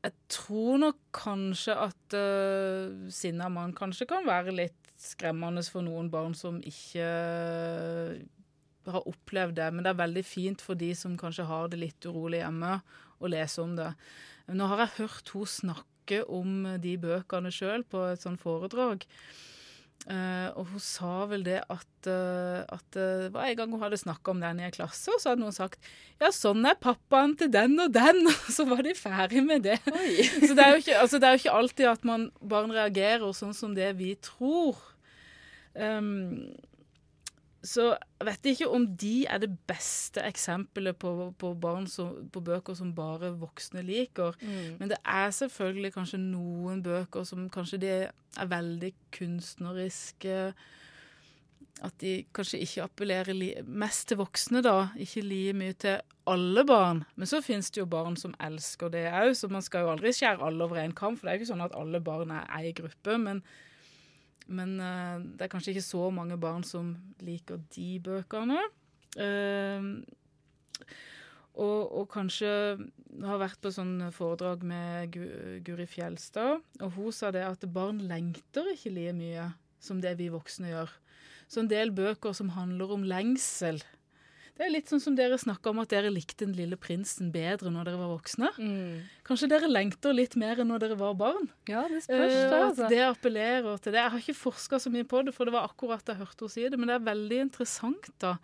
jeg 0.00 0.16
tror 0.32 0.78
nok 0.80 1.00
kanskje 1.12 1.74
at 1.76 2.14
uh, 2.16 3.08
sinna 3.12 3.50
mann 3.52 3.74
kanskje 3.76 4.08
kan 4.08 4.24
være 4.24 4.54
litt 4.56 4.92
skremmende 5.00 5.64
for 5.68 5.84
noen 5.84 6.08
barn 6.12 6.32
som 6.36 6.60
ikke 6.64 7.04
uh, 7.04 8.14
har 8.88 9.08
opplevd 9.10 9.58
det. 9.58 9.68
Men 9.74 9.84
det 9.84 9.92
er 9.92 10.00
veldig 10.00 10.24
fint 10.24 10.64
for 10.64 10.78
de 10.80 10.94
som 10.96 11.18
kanskje 11.20 11.48
har 11.50 11.68
det 11.68 11.82
litt 11.82 12.08
urolig 12.08 12.40
hjemme, 12.40 12.78
å 13.20 13.28
lese 13.28 13.60
om 13.60 13.76
det. 13.76 13.90
Nå 14.56 14.70
har 14.70 14.86
jeg 14.86 14.96
hørt 15.02 15.34
henne 15.34 15.52
snakke 15.52 16.22
om 16.32 16.64
de 16.80 16.96
bøkene 16.98 17.52
sjøl 17.54 17.84
på 17.86 18.00
et 18.08 18.24
sånt 18.24 18.40
foredrag. 18.40 19.04
Uh, 20.08 20.48
og 20.56 20.70
hun 20.72 20.80
sa 20.80 21.26
vel 21.28 21.42
det 21.44 21.58
at, 21.60 22.06
uh, 22.08 22.62
at 22.72 22.96
uh, 22.96 23.26
var 23.34 23.50
en 23.50 23.58
gang 23.58 23.74
hun 23.74 23.82
hadde 23.82 23.98
snakka 24.00 24.32
om 24.32 24.38
den 24.40 24.62
i 24.62 24.64
en 24.64 24.72
klasse, 24.72 25.12
og 25.12 25.20
så 25.20 25.34
hadde 25.34 25.44
noen 25.44 25.52
sagt 25.54 25.76
ja, 26.16 26.30
sånn 26.32 26.64
er 26.64 26.78
pappaen 26.80 27.34
til 27.38 27.50
den 27.52 27.76
og 27.84 27.92
den, 27.92 28.22
og 28.32 28.48
så 28.48 28.64
var 28.70 28.80
de 28.86 28.94
ferdig 28.96 29.44
med 29.44 29.68
det. 29.68 29.76
så 30.46 30.56
det 30.56 30.64
er, 30.64 30.80
ikke, 30.80 30.96
altså, 31.02 31.20
det 31.20 31.28
er, 31.28 31.36
jo 31.36 31.42
ikke, 31.42 31.58
alltid 31.60 31.90
at 31.92 32.08
man 32.08 32.30
barn 32.40 32.72
reagerer 32.72 33.36
sånn 33.36 33.52
som 33.56 33.76
det 33.76 33.92
vi 34.00 34.14
tror. 34.24 34.80
Um, 35.76 36.48
så 37.60 37.90
jeg 37.92 38.24
vet 38.24 38.46
ikke 38.54 38.68
om 38.72 38.86
de 38.96 39.26
er 39.28 39.40
det 39.42 39.50
beste 39.68 40.22
eksempelet 40.24 40.96
på, 40.96 41.10
på, 41.36 41.50
som, 41.92 42.14
på 42.32 42.40
bøker 42.40 42.76
som 42.76 42.94
bare 42.96 43.34
voksne 43.36 43.82
liker. 43.84 44.36
Mm. 44.40 44.78
Men 44.80 44.92
det 44.92 44.96
er 45.04 45.34
selvfølgelig 45.36 45.92
kanskje 45.98 46.22
noen 46.22 46.80
bøker 46.84 47.26
som 47.28 47.50
kanskje 47.52 47.82
de 47.82 47.92
er 48.08 48.48
veldig 48.48 48.94
kunstneriske. 49.12 50.38
At 51.84 52.00
de 52.00 52.14
kanskje 52.36 52.62
ikke 52.64 52.86
appellerer 52.88 53.36
mest 53.68 54.08
til 54.08 54.20
voksne, 54.20 54.64
da. 54.64 54.90
Ikke 55.00 55.24
like 55.24 55.56
mye 55.60 55.76
til 55.76 56.00
alle 56.32 56.64
barn. 56.64 57.04
Men 57.16 57.28
så 57.28 57.42
finnes 57.44 57.68
det 57.72 57.82
jo 57.82 57.88
barn 57.92 58.16
som 58.20 58.36
elsker 58.40 58.92
det 58.92 59.04
òg, 59.12 59.34
så 59.36 59.52
man 59.52 59.64
skal 59.64 59.84
jo 59.84 59.92
aldri 59.92 60.12
skjære 60.16 60.48
alle 60.48 60.64
over 60.64 60.80
én 60.80 60.96
kam. 60.96 61.16
For 61.16 61.28
det 61.28 61.32
er 61.32 61.38
jo 61.38 61.44
ikke 61.44 61.52
sånn 61.52 61.68
at 61.68 61.76
alle 61.76 62.00
barn 62.04 62.32
er 62.32 62.48
ei 62.56 62.72
gruppe. 62.76 63.20
men 63.20 63.44
men 64.50 64.78
uh, 64.82 65.22
det 65.22 65.46
er 65.46 65.52
kanskje 65.52 65.74
ikke 65.74 65.86
så 65.86 66.08
mange 66.14 66.38
barn 66.40 66.64
som 66.66 66.94
liker 67.24 67.62
de 67.74 67.90
bøkene. 68.04 68.60
Uh, 69.16 70.02
og, 71.60 71.80
og, 71.90 72.04
kanskje 72.12 72.50
har 73.26 73.40
vært 73.42 73.58
på 73.60 73.72
sånn 73.74 73.96
foredrag 74.14 74.62
med 74.64 75.16
Guri 75.66 75.86
Fjelstad, 75.90 76.62
og 76.80 76.94
hun 76.94 77.12
sa 77.12 77.32
det 77.34 77.42
at 77.44 77.66
barn 77.74 77.98
lengter 78.08 78.70
ikke 78.72 78.94
like 78.94 79.16
mye 79.18 79.48
som 79.82 80.00
det 80.00 80.14
vi 80.20 80.30
voksne 80.32 80.70
gjør. 80.70 80.92
Så 81.50 81.64
en 81.64 81.70
del 81.70 81.90
bøker 81.92 82.36
som 82.36 82.52
handler 82.54 82.94
om 82.94 83.04
lengsel, 83.08 83.80
det 84.60 84.66
er 84.66 84.72
litt 84.74 84.90
sånn 84.92 85.00
som 85.00 85.14
dere 85.16 85.38
snakka 85.40 85.70
om 85.70 85.78
at 85.80 85.88
dere 85.88 86.10
likte 86.12 86.44
Den 86.44 86.52
lille 86.52 86.76
prinsen 86.76 87.30
bedre 87.32 87.70
når 87.72 87.88
dere 87.88 88.00
var 88.02 88.10
voksne. 88.12 88.50
Mm. 88.60 88.98
Kanskje 89.24 89.48
dere 89.48 89.70
lengter 89.70 90.12
litt 90.12 90.36
mer 90.36 90.60
enn 90.60 90.68
når 90.68 90.82
dere 90.82 90.98
var 91.00 91.14
barn? 91.16 91.46
Ja, 91.70 91.86
Det 91.88 92.02
spørs 92.04 92.34
det, 92.34 92.58
altså. 92.58 92.88
Det 92.92 92.98
appellerer 93.06 93.80
til 93.80 93.94
det. 93.94 94.02
Jeg 94.02 94.12
har 94.12 94.20
ikke 94.20 94.36
forska 94.36 94.82
så 94.84 94.92
mye 94.92 95.06
på 95.08 95.22
det, 95.24 95.32
for 95.32 95.48
det 95.48 95.54
var 95.54 95.70
akkurat 95.70 96.12
jeg 96.12 96.20
hørte 96.20 96.44
henne 96.44 96.52
si 96.52 96.66
det, 96.68 96.76
men 96.76 96.92
det 96.92 96.98
er 96.98 97.06
veldig 97.08 97.38
interessant 97.46 98.10
da, 98.20 98.34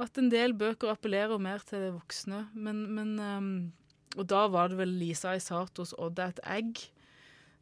at 0.00 0.22
en 0.22 0.32
del 0.32 0.56
bøker 0.56 0.94
appellerer 0.94 1.42
mer 1.42 1.60
til 1.68 1.84
de 1.84 1.92
voksne. 1.98 2.46
Men, 2.54 2.82
men 2.96 3.12
um, 3.20 3.52
Og 4.16 4.24
da 4.32 4.46
var 4.48 4.72
det 4.72 4.80
vel 4.80 4.96
Lisa 5.02 5.36
Isatos 5.36 5.92
'Odd 5.98 6.18
er 6.18 6.32
et 6.32 6.42
egg' 6.48 6.86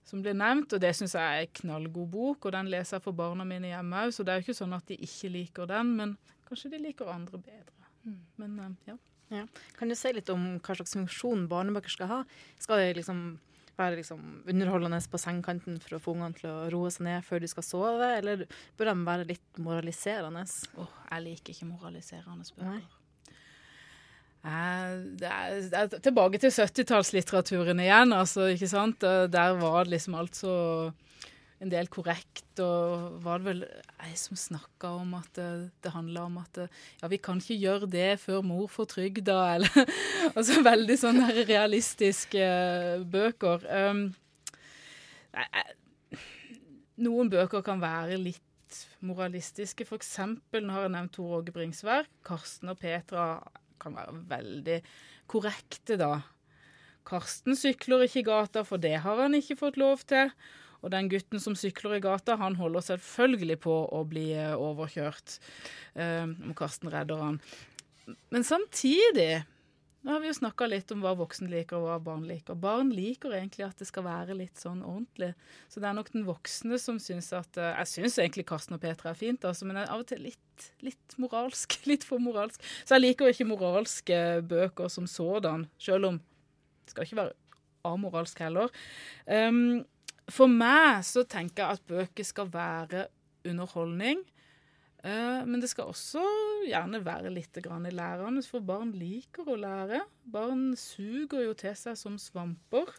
som 0.06 0.22
ble 0.22 0.32
nevnt, 0.34 0.72
og 0.72 0.80
det 0.82 0.94
syns 0.94 1.14
jeg 1.18 1.22
er 1.22 1.42
en 1.42 1.58
knallgod 1.60 2.08
bok, 2.10 2.46
og 2.46 2.54
den 2.54 2.70
leser 2.70 2.96
jeg 2.96 3.02
for 3.04 3.18
barna 3.18 3.44
mine 3.44 3.70
hjemme 3.70 4.06
òg, 4.06 4.14
så 4.14 4.22
det 4.22 4.32
er 4.32 4.40
jo 4.40 4.46
ikke 4.48 4.62
sånn 4.62 4.78
at 4.78 4.86
de 4.86 4.96
ikke 4.96 5.30
liker 5.30 5.66
den, 5.70 5.92
men 5.98 6.16
kanskje 6.48 6.70
de 6.72 6.82
liker 6.82 7.10
andre 7.10 7.38
bedre. 7.38 7.79
Mm. 8.06 8.18
Men 8.40 8.58
uh, 8.60 8.72
ja. 8.88 8.96
ja. 9.34 9.44
Kan 9.78 9.92
du 9.92 9.96
si 9.98 10.12
litt 10.16 10.32
om 10.32 10.56
hva 10.58 10.76
slags 10.78 10.96
funksjon 10.96 11.46
barnebøker 11.50 11.92
skal 11.92 12.12
ha? 12.12 12.20
Skal 12.62 12.82
det 12.82 12.98
liksom 13.00 13.38
være 13.80 14.00
liksom 14.00 14.22
underholdende 14.50 15.00
på 15.10 15.18
sengekanten 15.20 15.78
for 15.80 15.96
å 15.96 16.00
få 16.02 16.14
ungene 16.14 16.36
til 16.36 16.50
å 16.50 16.68
roe 16.72 16.90
seg 16.92 17.06
ned 17.06 17.24
før 17.24 17.40
de 17.42 17.48
skal 17.48 17.64
sove, 17.64 18.08
eller 18.18 18.46
bør 18.76 18.90
de 18.92 18.96
være 19.08 19.28
litt 19.30 19.60
moraliserende? 19.62 20.44
Oh, 20.80 20.96
jeg 21.08 21.26
liker 21.26 21.54
ikke 21.54 21.70
moraliserende 21.70 22.48
bøker. 22.58 22.98
Eh, 24.40 24.92
det 25.20 25.30
er, 25.30 25.56
det 25.72 25.80
er 25.80 26.04
tilbake 26.08 26.40
til 26.40 26.52
70-tallslitteraturen 26.54 27.82
igjen. 27.84 28.12
altså, 28.16 28.50
ikke 28.52 28.70
sant? 28.72 29.00
Der 29.04 29.56
var 29.60 29.84
det 29.84 29.96
liksom 29.96 30.16
alt 30.20 30.36
så 30.38 30.54
en 31.60 31.70
del 31.72 31.88
korrekt. 31.92 32.48
Og 32.62 33.20
var 33.24 33.40
det 33.40 33.48
vel 33.50 33.62
ei 34.06 34.14
som 34.18 34.38
snakka 34.38 34.94
om 35.02 35.14
at 35.18 35.30
det, 35.36 35.48
det 35.84 35.94
handla 35.94 36.26
om 36.28 36.38
at 36.40 36.62
ja, 36.64 37.10
vi 37.12 37.20
kan 37.22 37.40
ikke 37.42 37.58
gjøre 37.60 37.90
det 37.92 38.10
før 38.22 38.44
mor 38.46 38.68
får 38.72 38.90
trygda, 38.96 39.38
eller 39.56 39.94
Altså 40.34 40.60
veldig 40.64 40.96
sånne 41.00 41.30
realistiske 41.48 42.44
bøker. 43.10 43.66
Um, 43.68 44.06
noen 47.00 47.30
bøker 47.32 47.64
kan 47.66 47.80
være 47.82 48.18
litt 48.20 48.46
moralistiske. 49.04 49.86
Eksempel, 49.96 50.64
nå 50.64 50.76
har 50.76 50.86
jeg 50.86 50.94
nevnt 50.96 51.16
Tor 51.16 51.40
Åge 51.40 51.54
Bringsvær. 51.54 52.08
Karsten 52.26 52.72
og 52.72 52.78
Petra 52.80 53.32
kan 53.80 53.96
være 53.96 54.20
veldig 54.30 54.78
korrekte, 55.30 55.96
da. 56.00 56.20
Karsten 57.08 57.56
sykler 57.56 58.04
ikke 58.04 58.20
i 58.20 58.26
gata, 58.28 58.62
for 58.66 58.82
det 58.82 58.98
har 59.04 59.22
han 59.22 59.34
ikke 59.38 59.58
fått 59.58 59.80
lov 59.80 60.04
til. 60.10 60.30
Og 60.80 60.92
den 60.94 61.10
gutten 61.12 61.42
som 61.42 61.56
sykler 61.58 61.98
i 61.98 62.02
gata, 62.04 62.38
han 62.40 62.58
holder 62.60 62.86
selvfølgelig 62.86 63.60
på 63.66 63.76
å 63.92 64.02
bli 64.08 64.30
eh, 64.36 64.56
overkjørt. 64.56 65.38
Um, 65.94 66.36
om 66.48 66.56
Karsten 66.56 66.92
redder 66.92 67.20
han. 67.20 67.40
Men 68.32 68.46
samtidig 68.46 69.42
nå 70.00 70.14
har 70.14 70.22
vi 70.22 70.30
jo 70.30 70.36
snakka 70.38 70.64
litt 70.64 70.92
om 70.94 71.02
hva 71.04 71.10
voksen 71.18 71.50
liker 71.52 71.76
og 71.76 71.90
hva 71.90 71.98
barn 72.00 72.22
liker. 72.24 72.56
Barn 72.56 72.88
liker 72.96 73.34
egentlig 73.36 73.66
at 73.66 73.82
det 73.82 73.88
skal 73.90 74.06
være 74.06 74.36
litt 74.38 74.56
sånn 74.56 74.80
ordentlig. 74.80 75.34
Så 75.68 75.82
det 75.82 75.90
er 75.90 75.98
nok 75.98 76.08
den 76.14 76.24
voksne 76.24 76.78
som 76.80 76.96
syns 77.02 77.28
at 77.36 77.60
uh, 77.60 77.74
Jeg 77.82 77.90
syns 77.90 78.16
egentlig 78.16 78.46
Karsten 78.48 78.78
og 78.78 78.80
Petra 78.80 79.12
er 79.12 79.20
fint, 79.20 79.44
altså, 79.44 79.68
men 79.68 79.82
er 79.82 79.92
av 79.92 80.00
og 80.00 80.08
til 80.08 80.24
litt, 80.24 80.70
litt 80.80 81.18
moralsk. 81.20 81.76
Litt 81.90 82.06
for 82.08 82.22
moralsk. 82.22 82.64
Så 82.80 82.96
jeg 82.96 83.04
liker 83.04 83.28
jo 83.28 83.36
ikke 83.36 83.50
moralske 83.50 84.16
bøker 84.48 84.88
som 84.92 85.08
sådan, 85.10 85.68
sjøl 85.80 86.08
om 86.14 86.20
det 86.20 86.94
skal 86.94 87.06
ikke 87.06 87.20
være 87.20 87.36
amoralsk 87.86 88.40
heller. 88.42 88.72
Um, 89.28 89.82
for 90.34 90.50
meg 90.50 91.04
så 91.06 91.24
tenker 91.28 91.64
jeg 91.64 91.78
at 91.78 91.88
bøker 91.88 92.26
skal 92.26 92.50
være 92.52 93.06
underholdning. 93.48 94.22
Uh, 95.00 95.40
men 95.48 95.62
det 95.62 95.70
skal 95.72 95.88
også 95.88 96.20
gjerne 96.68 97.00
være 97.04 97.32
litt 97.32 97.56
lærende, 97.56 98.42
for 98.44 98.60
barn 98.60 98.92
liker 98.92 99.48
å 99.48 99.56
lære. 99.56 100.02
Barn 100.28 100.74
suger 100.76 101.46
jo 101.46 101.54
til 101.56 101.76
seg 101.78 101.96
som 101.96 102.18
svamper. 102.20 102.92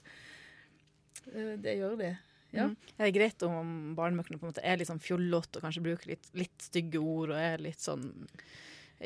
Uh, 1.29 1.57
det 1.61 1.77
gjør 1.77 1.99
det. 1.99 2.15
Ja. 2.51 2.67
Mm. 2.67 2.75
Er 2.97 3.05
det 3.07 3.15
greit 3.15 3.43
om 3.47 3.93
barnebøkene 3.95 4.51
er 4.59 4.79
litt 4.79 4.89
sånn 4.89 5.03
fjollete 5.03 5.59
og 5.59 5.67
kanskje 5.67 5.85
bruker 5.85 6.15
litt, 6.15 6.27
litt 6.35 6.65
stygge 6.65 6.99
ord 6.99 7.31
og 7.31 7.39
er 7.39 7.61
litt 7.63 7.79
sånn 7.79 8.09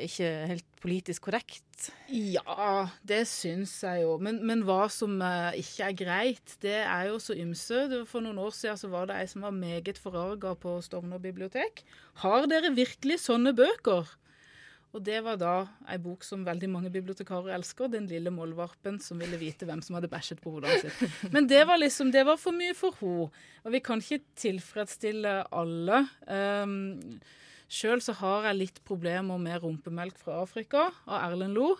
ikke 0.03 0.29
helt 0.51 0.67
politisk 0.83 1.27
korrekt? 1.27 1.87
Ja, 2.11 2.87
det 3.07 3.23
syns 3.29 3.73
jeg 3.83 4.03
jo. 4.03 4.17
Men, 4.21 4.41
men 4.47 4.63
hva 4.67 4.85
som 4.91 5.17
uh, 5.21 5.55
ikke 5.57 5.87
er 5.87 5.97
greit, 5.99 6.57
det 6.63 6.77
er 6.83 7.09
jo 7.09 7.21
så 7.21 7.37
ymse. 7.37 7.85
For 8.09 8.23
noen 8.25 8.39
år 8.41 8.53
siden 8.55 8.79
så 8.81 8.91
var 8.91 9.09
det 9.09 9.19
ei 9.21 9.29
som 9.31 9.45
var 9.47 9.55
meget 9.55 9.99
forarga 10.01 10.53
på 10.59 10.77
Stovner 10.85 11.21
bibliotek. 11.23 11.83
Har 12.25 12.47
dere 12.51 12.73
virkelig 12.75 13.21
sånne 13.25 13.55
bøker? 13.57 14.11
Og 14.95 15.03
det 15.03 15.17
var 15.25 15.35
da 15.35 15.55
ei 15.91 15.97
bok 15.99 16.23
som 16.23 16.45
veldig 16.47 16.69
mange 16.71 16.89
bibliotekarer 16.93 17.51
elsker, 17.57 17.89
'Den 17.91 18.07
lille 18.07 18.31
mollvarpen 18.31 18.99
som 19.03 19.19
ville 19.19 19.37
vite 19.37 19.67
hvem 19.67 19.81
som 19.83 19.97
hadde 19.97 20.07
bæsjet 20.07 20.39
på 20.39 20.53
hodet 20.55 20.85
sitt'. 20.85 21.31
Men 21.35 21.49
det 21.51 21.65
var 21.67 21.77
liksom, 21.81 22.13
det 22.15 22.23
var 22.25 22.39
for 22.39 22.55
mye 22.55 22.73
for 22.73 22.95
henne. 23.01 23.27
Og 23.65 23.71
vi 23.75 23.79
kan 23.83 23.99
ikke 23.99 24.23
tilfredsstille 24.39 25.43
alle. 25.51 26.07
Um, 26.31 27.19
Sjøl 27.71 28.01
så 28.03 28.13
har 28.19 28.49
jeg 28.49 28.59
litt 28.59 28.81
problemer 28.85 29.39
med 29.41 29.61
'Rumpemelk 29.61 30.19
fra 30.21 30.41
Afrika' 30.43 30.91
av 31.07 31.31
Erlend 31.31 31.57
Lo. 31.57 31.75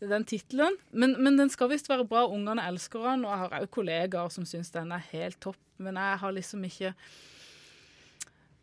Den 0.00 0.24
tittelen. 0.24 0.76
Men, 0.90 1.16
men, 1.22 1.38
den 1.38 1.50
skal 1.50 1.70
visst 1.70 1.88
være 1.88 2.06
bra. 2.06 2.26
Ungene 2.28 2.66
elsker 2.68 3.02
den, 3.10 3.24
og 3.24 3.30
jeg 3.32 3.42
har 3.42 3.62
òg 3.62 3.70
kollegaer 3.72 4.32
som 4.32 4.44
syns 4.46 4.72
den 4.74 4.92
er 4.92 5.06
helt 5.12 5.40
topp. 5.40 5.60
Men 5.78 5.96
jeg 5.96 6.18
har 6.20 6.32
liksom 6.32 6.64
ikke 6.64 6.94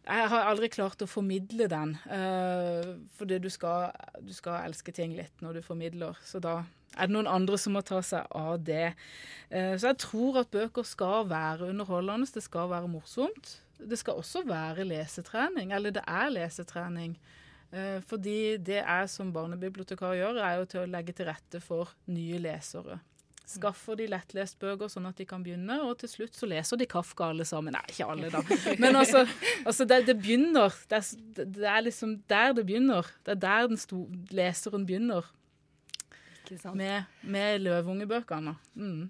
Jeg 0.01 0.30
har 0.30 0.48
aldri 0.50 0.68
klart 0.68 1.01
å 1.04 1.08
formidle 1.08 1.68
den. 1.70 1.96
Uh, 2.10 2.98
fordi 3.16 3.38
du 3.38 3.50
skal, 3.54 3.92
du 4.20 4.34
skal 4.34 4.66
elske 4.66 4.92
ting 4.92 5.13
litt 5.13 5.44
når 5.46 5.60
du 5.60 5.62
formidler. 5.62 6.18
Så 6.25 6.42
da 6.42 6.63
er 6.98 7.08
det 7.08 7.13
noen 7.13 7.30
andre 7.30 7.58
som 7.62 7.78
må 7.78 7.84
ta 7.86 8.01
seg 8.01 8.25
av 8.34 8.58
det. 8.66 8.96
Uh, 9.54 9.78
så 9.78 9.92
jeg 9.92 10.00
tror 10.01 10.42
at 10.42 10.51
bøker 10.51 10.84
skal 10.84 11.30
være 11.30 11.70
underholdende. 11.70 12.28
Det 12.34 12.44
skal 12.44 12.72
være 12.74 12.90
morsomt 12.90 13.60
det 13.89 14.00
skal 14.00 14.19
også 14.21 14.43
være 14.47 14.85
lesetrening, 14.88 15.73
eller 15.75 15.93
det 15.95 16.03
er 16.07 16.33
lesetrening. 16.33 17.15
Eh, 17.71 18.01
fordi 18.03 18.57
det 18.59 18.81
jeg 18.81 19.09
som 19.09 19.31
barnebibliotekar 19.33 20.17
gjør, 20.19 20.41
er 20.43 20.59
jo 20.59 20.67
til 20.73 20.83
å 20.83 20.89
legge 20.91 21.15
til 21.15 21.29
rette 21.31 21.61
for 21.63 21.93
nye 22.11 22.39
lesere. 22.43 23.00
Skaffer 23.51 23.97
de 24.00 24.07
lettlest 24.11 24.59
bøker 24.61 24.88
sånn 24.91 25.09
at 25.09 25.17
de 25.19 25.25
kan 25.27 25.43
begynne, 25.43 25.75
og 25.83 25.97
til 26.00 26.11
slutt 26.11 26.38
så 26.38 26.47
leser 26.47 26.79
de 26.79 26.88
Kafka 26.88 27.31
alle 27.31 27.43
sammen. 27.47 27.75
Nei, 27.75 27.83
ikke 27.91 28.07
alle, 28.07 28.29
da. 28.31 28.43
Men 28.83 28.95
altså, 29.00 29.25
altså 29.67 29.88
det, 29.88 30.05
det, 30.07 30.15
begynner. 30.21 30.75
Det 30.88 31.01
er, 31.01 31.43
det 31.43 31.67
er, 31.67 31.81
liksom 31.88 32.17
der 32.31 32.55
det 32.55 32.65
begynner. 32.69 33.07
Det 33.25 33.35
er 33.35 33.41
der 33.43 33.71
den 33.71 33.81
sto, 33.81 34.05
leseren 34.31 34.88
begynner. 34.88 35.27
Med, 36.75 37.07
med 37.23 37.61
løveungebøkene. 37.63 38.57
Mm. 38.75 39.09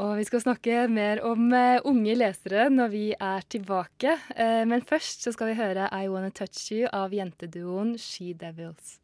Og 0.00 0.14
vi 0.16 0.24
skal 0.24 0.40
snakke 0.40 0.86
mer 0.88 1.20
om 1.28 1.50
uh, 1.52 1.82
unge 1.88 2.14
lesere 2.16 2.70
når 2.72 2.92
vi 2.94 3.04
er 3.12 3.44
tilbake. 3.52 4.14
Uh, 4.32 4.64
men 4.68 4.80
først 4.88 5.26
så 5.26 5.34
skal 5.36 5.52
vi 5.52 5.58
høre 5.58 5.90
I 5.92 6.08
Wanna 6.08 6.32
Touch 6.32 6.70
You 6.72 6.88
av 6.88 7.12
jenteduoen 7.12 7.98
She 8.00 8.32
Devils. 8.32 8.96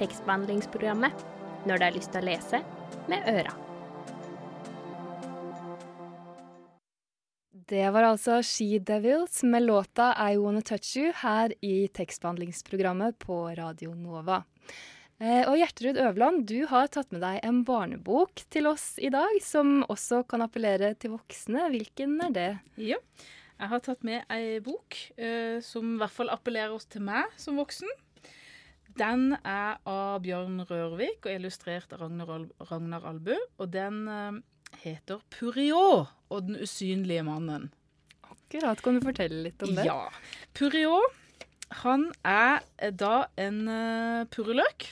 Tekstbehandlingsprogrammet 0.00 1.24
når 1.64 1.80
du 1.80 1.86
har 1.88 1.96
lyst 1.96 2.12
til 2.12 2.20
å 2.20 2.28
lese 2.28 2.60
med 3.08 3.24
øra. 3.32 3.56
Det 7.70 7.88
var 7.94 8.02
altså 8.02 8.42
She 8.44 8.80
Devils 8.82 9.40
med 9.46 9.62
låta 9.62 10.12
I 10.18 10.36
Wanna 10.36 10.60
Touch 10.60 10.96
You 10.98 11.12
her 11.22 11.54
i 11.64 11.88
tekstbehandlingsprogrammet 11.88 13.16
på 13.22 13.46
Radio 13.56 13.94
Nova. 13.94 14.42
Eh, 15.20 15.44
og 15.44 15.58
Gjertrud 15.60 15.98
Øverland, 16.00 16.46
du 16.48 16.64
har 16.70 16.86
tatt 16.88 17.10
med 17.12 17.20
deg 17.20 17.42
en 17.44 17.58
barnebok 17.68 18.40
til 18.48 18.70
oss 18.70 18.94
i 18.96 19.10
dag, 19.12 19.34
som 19.44 19.82
også 19.92 20.22
kan 20.24 20.40
appellere 20.40 20.94
til 20.96 21.12
voksne. 21.12 21.66
Hvilken 21.74 22.14
er 22.24 22.30
det? 22.32 22.50
Ja, 22.80 22.96
Jeg 23.60 23.68
har 23.68 23.82
tatt 23.84 24.04
med 24.08 24.24
ei 24.32 24.56
bok 24.64 24.96
eh, 25.20 25.60
som 25.60 25.90
i 25.92 25.98
hvert 26.00 26.14
fall 26.14 26.30
appellerer 26.32 26.80
til 26.88 27.04
meg 27.04 27.28
som 27.36 27.60
voksen. 27.60 27.90
Den 28.96 29.34
er 29.44 29.76
av 29.84 30.22
Bjørn 30.24 30.62
Rørvik 30.64 31.28
og 31.28 31.34
illustrert 31.34 31.92
av 31.92 32.00
Ragnar, 32.06 32.32
Al 32.38 32.46
Ragnar 32.70 33.04
Albu. 33.10 33.34
Og 33.60 33.68
den 33.74 34.08
eh, 34.08 34.38
heter 34.86 35.20
'Puriot 35.28 36.08
og 36.30 36.48
den 36.48 36.56
usynlige 36.56 37.26
mannen'. 37.28 37.68
Akkurat. 38.24 38.80
Kan 38.80 38.96
du 38.96 39.04
fortelle 39.04 39.44
litt 39.50 39.60
om 39.68 39.76
det? 39.76 39.84
Ja. 39.84 40.08
Puriot, 40.56 41.12
han 41.84 42.08
er 42.24 42.64
da 42.96 43.28
en 43.36 43.68
uh, 43.68 44.24
purreløk 44.32 44.88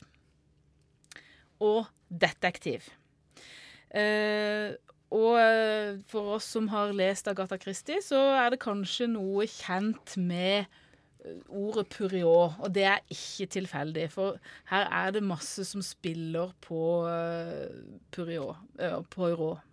og 1.64 1.86
detektiv. 2.08 2.88
Eh, 3.94 4.74
og 5.14 5.38
eh, 5.40 5.96
for 6.08 6.34
oss 6.36 6.50
som 6.52 6.68
har 6.68 6.92
lest 6.96 7.28
Agatha 7.30 7.56
Christie, 7.60 8.02
så 8.04 8.18
er 8.36 8.52
det 8.52 8.60
kanskje 8.60 9.08
noe 9.08 9.46
kjent 9.48 10.16
med 10.20 10.66
eh, 11.24 11.38
ordet 11.48 11.86
puriot, 11.94 12.58
og 12.60 12.74
det 12.76 12.84
er 12.90 13.04
ikke 13.12 13.48
tilfeldig. 13.56 14.08
For 14.12 14.36
her 14.72 14.88
er 14.92 15.14
det 15.16 15.24
masse 15.24 15.64
som 15.64 15.84
spiller 15.84 16.52
på 16.64 16.82
puriot. 18.12 18.60
Uh, 18.78 19.00
poirot. 19.10 19.64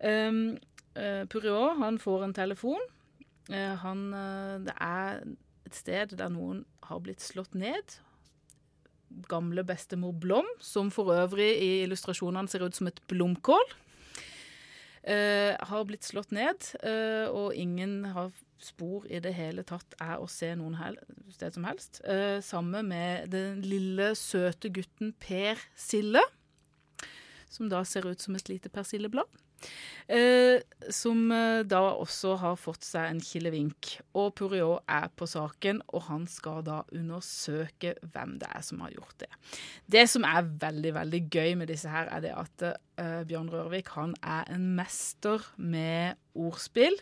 Um, 0.00 0.58
uh, 0.96 1.24
puriot, 1.28 1.80
han 1.80 1.98
får 2.00 2.24
en 2.24 2.36
telefon. 2.36 2.84
Uh, 3.50 3.74
han, 3.82 4.04
det 4.68 4.76
er 4.76 5.24
et 5.66 5.76
sted 5.76 6.12
der 6.20 6.30
noen 6.32 6.64
har 6.86 7.00
blitt 7.04 7.24
slått 7.24 7.56
ned. 7.56 8.00
Gamle 9.28 9.64
bestemor 9.66 10.12
Blom, 10.12 10.46
som 10.60 10.90
for 10.94 11.12
øvrig 11.14 11.50
i 11.58 11.70
illustrasjonene 11.84 12.48
ser 12.50 12.64
ut 12.66 12.76
som 12.76 12.86
et 12.90 13.00
blomkål. 13.10 13.74
eh, 15.02 15.56
har 15.56 15.84
blitt 15.88 16.04
slått 16.04 16.30
ned, 16.30 16.60
eh, 16.84 17.26
og 17.32 17.54
ingen 17.56 18.04
har 18.12 18.30
spor 18.60 19.06
i 19.08 19.20
det 19.24 19.32
hele 19.32 19.62
tatt 19.64 19.94
er 20.00 20.20
å 20.20 20.28
se 20.28 20.50
noen 20.54 20.76
sted 21.32 21.54
som 21.56 21.64
helst. 21.64 22.02
Eh, 22.04 22.40
Samme 22.44 22.82
med 22.84 23.30
den 23.32 23.62
lille, 23.62 24.12
søte 24.14 24.68
gutten 24.68 25.14
Per 25.18 25.56
Sille, 25.74 26.20
som 27.48 27.70
da 27.72 27.82
ser 27.84 28.06
ut 28.06 28.20
som 28.20 28.36
et 28.36 28.48
lite 28.52 28.68
persilleblad. 28.68 29.26
Eh, 30.10 30.58
som 30.90 31.28
eh, 31.30 31.60
da 31.70 31.80
også 31.94 32.32
har 32.40 32.56
fått 32.58 32.82
seg 32.82 33.12
en 33.12 33.20
kilevink. 33.22 33.92
Og 34.18 34.32
Puriot 34.38 34.82
er 34.90 35.06
på 35.14 35.28
saken, 35.30 35.84
og 35.94 36.08
han 36.08 36.24
skal 36.30 36.64
da 36.66 36.80
undersøke 36.90 37.94
hvem 38.02 38.34
det 38.40 38.48
er 38.50 38.64
som 38.66 38.82
har 38.82 38.96
gjort 38.96 39.20
det. 39.22 39.30
Det 39.86 40.02
som 40.10 40.26
er 40.26 40.48
veldig 40.64 40.94
veldig 40.96 41.20
gøy 41.30 41.54
med 41.60 41.70
disse 41.70 41.92
her, 41.92 42.10
er 42.10 42.24
det 42.24 42.32
at 42.34 42.64
eh, 42.66 43.20
Bjørn 43.28 43.52
Rørvik 43.52 43.92
han 43.94 44.16
er 44.18 44.50
en 44.50 44.66
mester 44.80 45.46
med 45.62 46.18
ordspill. 46.34 46.98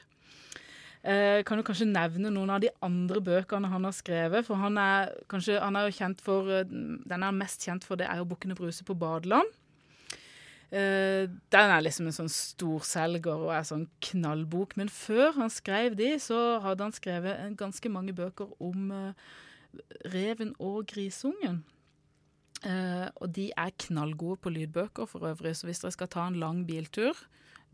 Eh, 1.00 1.40
kan 1.48 1.56
du 1.56 1.64
kanskje 1.64 1.88
nevne 1.88 2.28
noen 2.34 2.52
av 2.52 2.60
de 2.60 2.68
andre 2.84 3.22
bøkene 3.24 3.70
han 3.72 3.88
har 3.88 3.96
skrevet? 3.96 4.44
For 4.44 4.60
han 4.60 4.76
er, 4.82 5.14
kanskje, 5.32 5.56
han 5.62 5.80
er 5.80 5.88
jo 5.88 5.96
kjent 5.96 6.20
for 6.20 6.50
Den 6.68 7.24
er 7.24 7.40
mest 7.40 7.64
kjent 7.64 7.88
for 7.88 7.96
det 7.96 8.10
er 8.10 8.20
jo 8.20 8.28
'Bukkene 8.28 8.58
Bruse 8.58 8.84
på 8.84 8.98
badeland'. 8.98 9.56
Uh, 10.68 11.24
den 11.48 11.70
er 11.72 11.80
liksom 11.80 12.10
en 12.10 12.16
sånn 12.16 12.28
storselger 12.28 13.40
og 13.40 13.54
er 13.56 13.64
sånn 13.64 13.86
knallbok. 14.04 14.76
Men 14.80 14.90
før 14.92 15.32
han 15.38 15.52
skrev 15.52 15.96
de, 15.96 16.12
så 16.20 16.58
hadde 16.64 16.84
han 16.84 16.96
skrevet 16.96 17.56
ganske 17.58 17.92
mange 17.92 18.12
bøker 18.16 18.52
om 18.60 18.90
uh, 18.92 19.30
reven 20.12 20.52
og 20.60 20.84
grisungen. 20.90 21.62
Uh, 22.60 23.08
og 23.22 23.32
de 23.32 23.48
er 23.54 23.76
knallgode 23.86 24.42
på 24.44 24.52
lydbøker 24.52 25.08
for 25.08 25.28
øvrig, 25.30 25.54
så 25.56 25.68
hvis 25.68 25.80
dere 25.84 25.94
skal 25.94 26.12
ta 26.12 26.26
en 26.28 26.40
lang 26.42 26.64
biltur, 26.68 27.16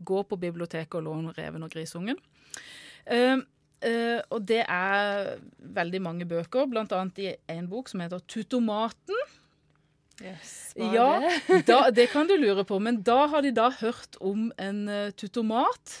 gå 0.05 0.21
på 0.27 0.39
biblioteket 0.39 0.99
og 0.99 1.07
lån 1.07 1.33
Reven 1.37 1.63
og 1.63 1.71
grisungen. 1.71 2.17
og 4.29 4.47
det 4.47 4.65
er 4.67 5.37
veldig 5.59 6.01
mange 6.01 6.25
bøker, 6.25 6.67
annet 6.67 7.19
i 7.19 7.29
en 7.47 7.69
bok 7.69 7.87
som 7.87 8.01
heter 8.03 8.19
Tutomaten. 8.27 9.15
Yes, 10.23 10.71
ja, 10.79 11.19
da, 11.67 11.89
det 11.91 12.07
kan 12.13 12.27
du 12.27 12.37
lure 12.39 12.63
på. 12.67 12.79
Men 12.79 13.01
da 13.03 13.25
har 13.31 13.43
de 13.43 13.51
da 13.55 13.69
hørt 13.81 14.15
om 14.23 14.51
en 14.61 14.85
uh, 14.87 15.11
tutomat. 15.17 15.95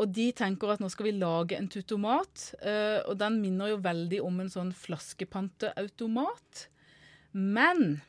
Og 0.00 0.12
de 0.14 0.30
tenker 0.36 0.70
at 0.72 0.80
nå 0.80 0.88
skal 0.92 1.10
vi 1.10 1.16
lage 1.18 1.58
en 1.58 1.68
tutomat. 1.68 2.46
Uh, 2.62 3.02
og 3.10 3.18
den 3.20 3.40
minner 3.42 3.74
jo 3.74 3.82
veldig 3.84 4.22
om 4.24 4.40
en 4.40 4.52
sånn 4.52 4.72
flaskepanteautomat. 4.76 6.64
Men 7.36 8.00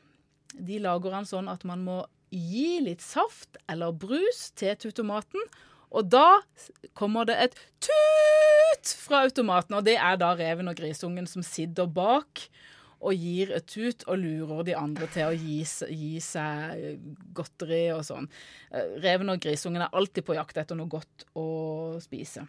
de 0.52 0.80
lager 0.82 1.14
den 1.18 1.28
sånn 1.28 1.50
at 1.52 1.66
man 1.68 1.84
må 1.84 2.00
gi 2.32 2.80
litt 2.80 3.04
saft 3.04 3.58
eller 3.70 3.92
brus 3.92 4.48
til 4.56 4.76
tutomaten. 4.80 5.44
Og 5.92 6.08
da 6.08 6.40
kommer 6.96 7.28
det 7.28 7.36
et 7.36 7.58
tut 7.84 8.92
fra 8.96 9.26
automaten, 9.26 9.76
og 9.76 9.84
det 9.84 9.98
er 10.00 10.16
da 10.16 10.32
reven 10.38 10.70
og 10.72 10.78
grisungen 10.78 11.28
som 11.28 11.44
sitter 11.44 11.84
bak 11.84 12.46
og 13.02 13.18
gir 13.18 13.50
et 13.56 13.66
tut 13.66 14.04
og 14.06 14.20
lurer 14.22 14.62
de 14.68 14.74
andre 14.78 15.08
til 15.10 15.26
å 15.26 15.34
gi, 15.34 15.60
gi 15.90 16.20
seg 16.22 17.02
godteri 17.34 17.88
og 17.94 18.04
sånn. 18.06 18.28
Reven 19.02 19.32
og 19.34 19.42
grisungen 19.42 19.82
er 19.82 19.94
alltid 19.98 20.26
på 20.28 20.36
jakt 20.38 20.60
etter 20.62 20.78
noe 20.78 20.90
godt 20.90 21.26
å 21.38 21.46
spise. 22.02 22.46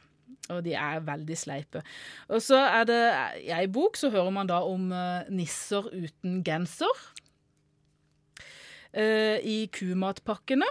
Og 0.51 0.59
de 0.65 0.75
er 0.75 1.03
veldig 1.05 1.37
sleipe. 1.39 1.81
Og 2.29 2.41
så 2.43 2.59
er 2.59 2.85
det 2.89 3.01
I 3.47 3.51
ei 3.55 3.67
bok 3.71 3.97
så 3.97 4.11
hører 4.13 4.33
man 4.35 4.49
da 4.49 4.59
om 4.67 4.91
nisser 5.33 5.87
uten 5.89 6.41
genser. 6.45 7.03
I 8.93 9.57
kumatpakkene 9.73 10.67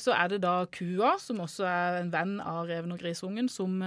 så 0.00 0.14
er 0.16 0.30
det 0.32 0.40
da 0.46 0.62
kua, 0.72 1.16
som 1.20 1.42
også 1.44 1.66
er 1.68 1.98
en 1.98 2.12
venn 2.14 2.38
av 2.40 2.64
reven 2.70 2.94
og 2.94 3.02
grisungen, 3.02 3.50
som 3.52 3.82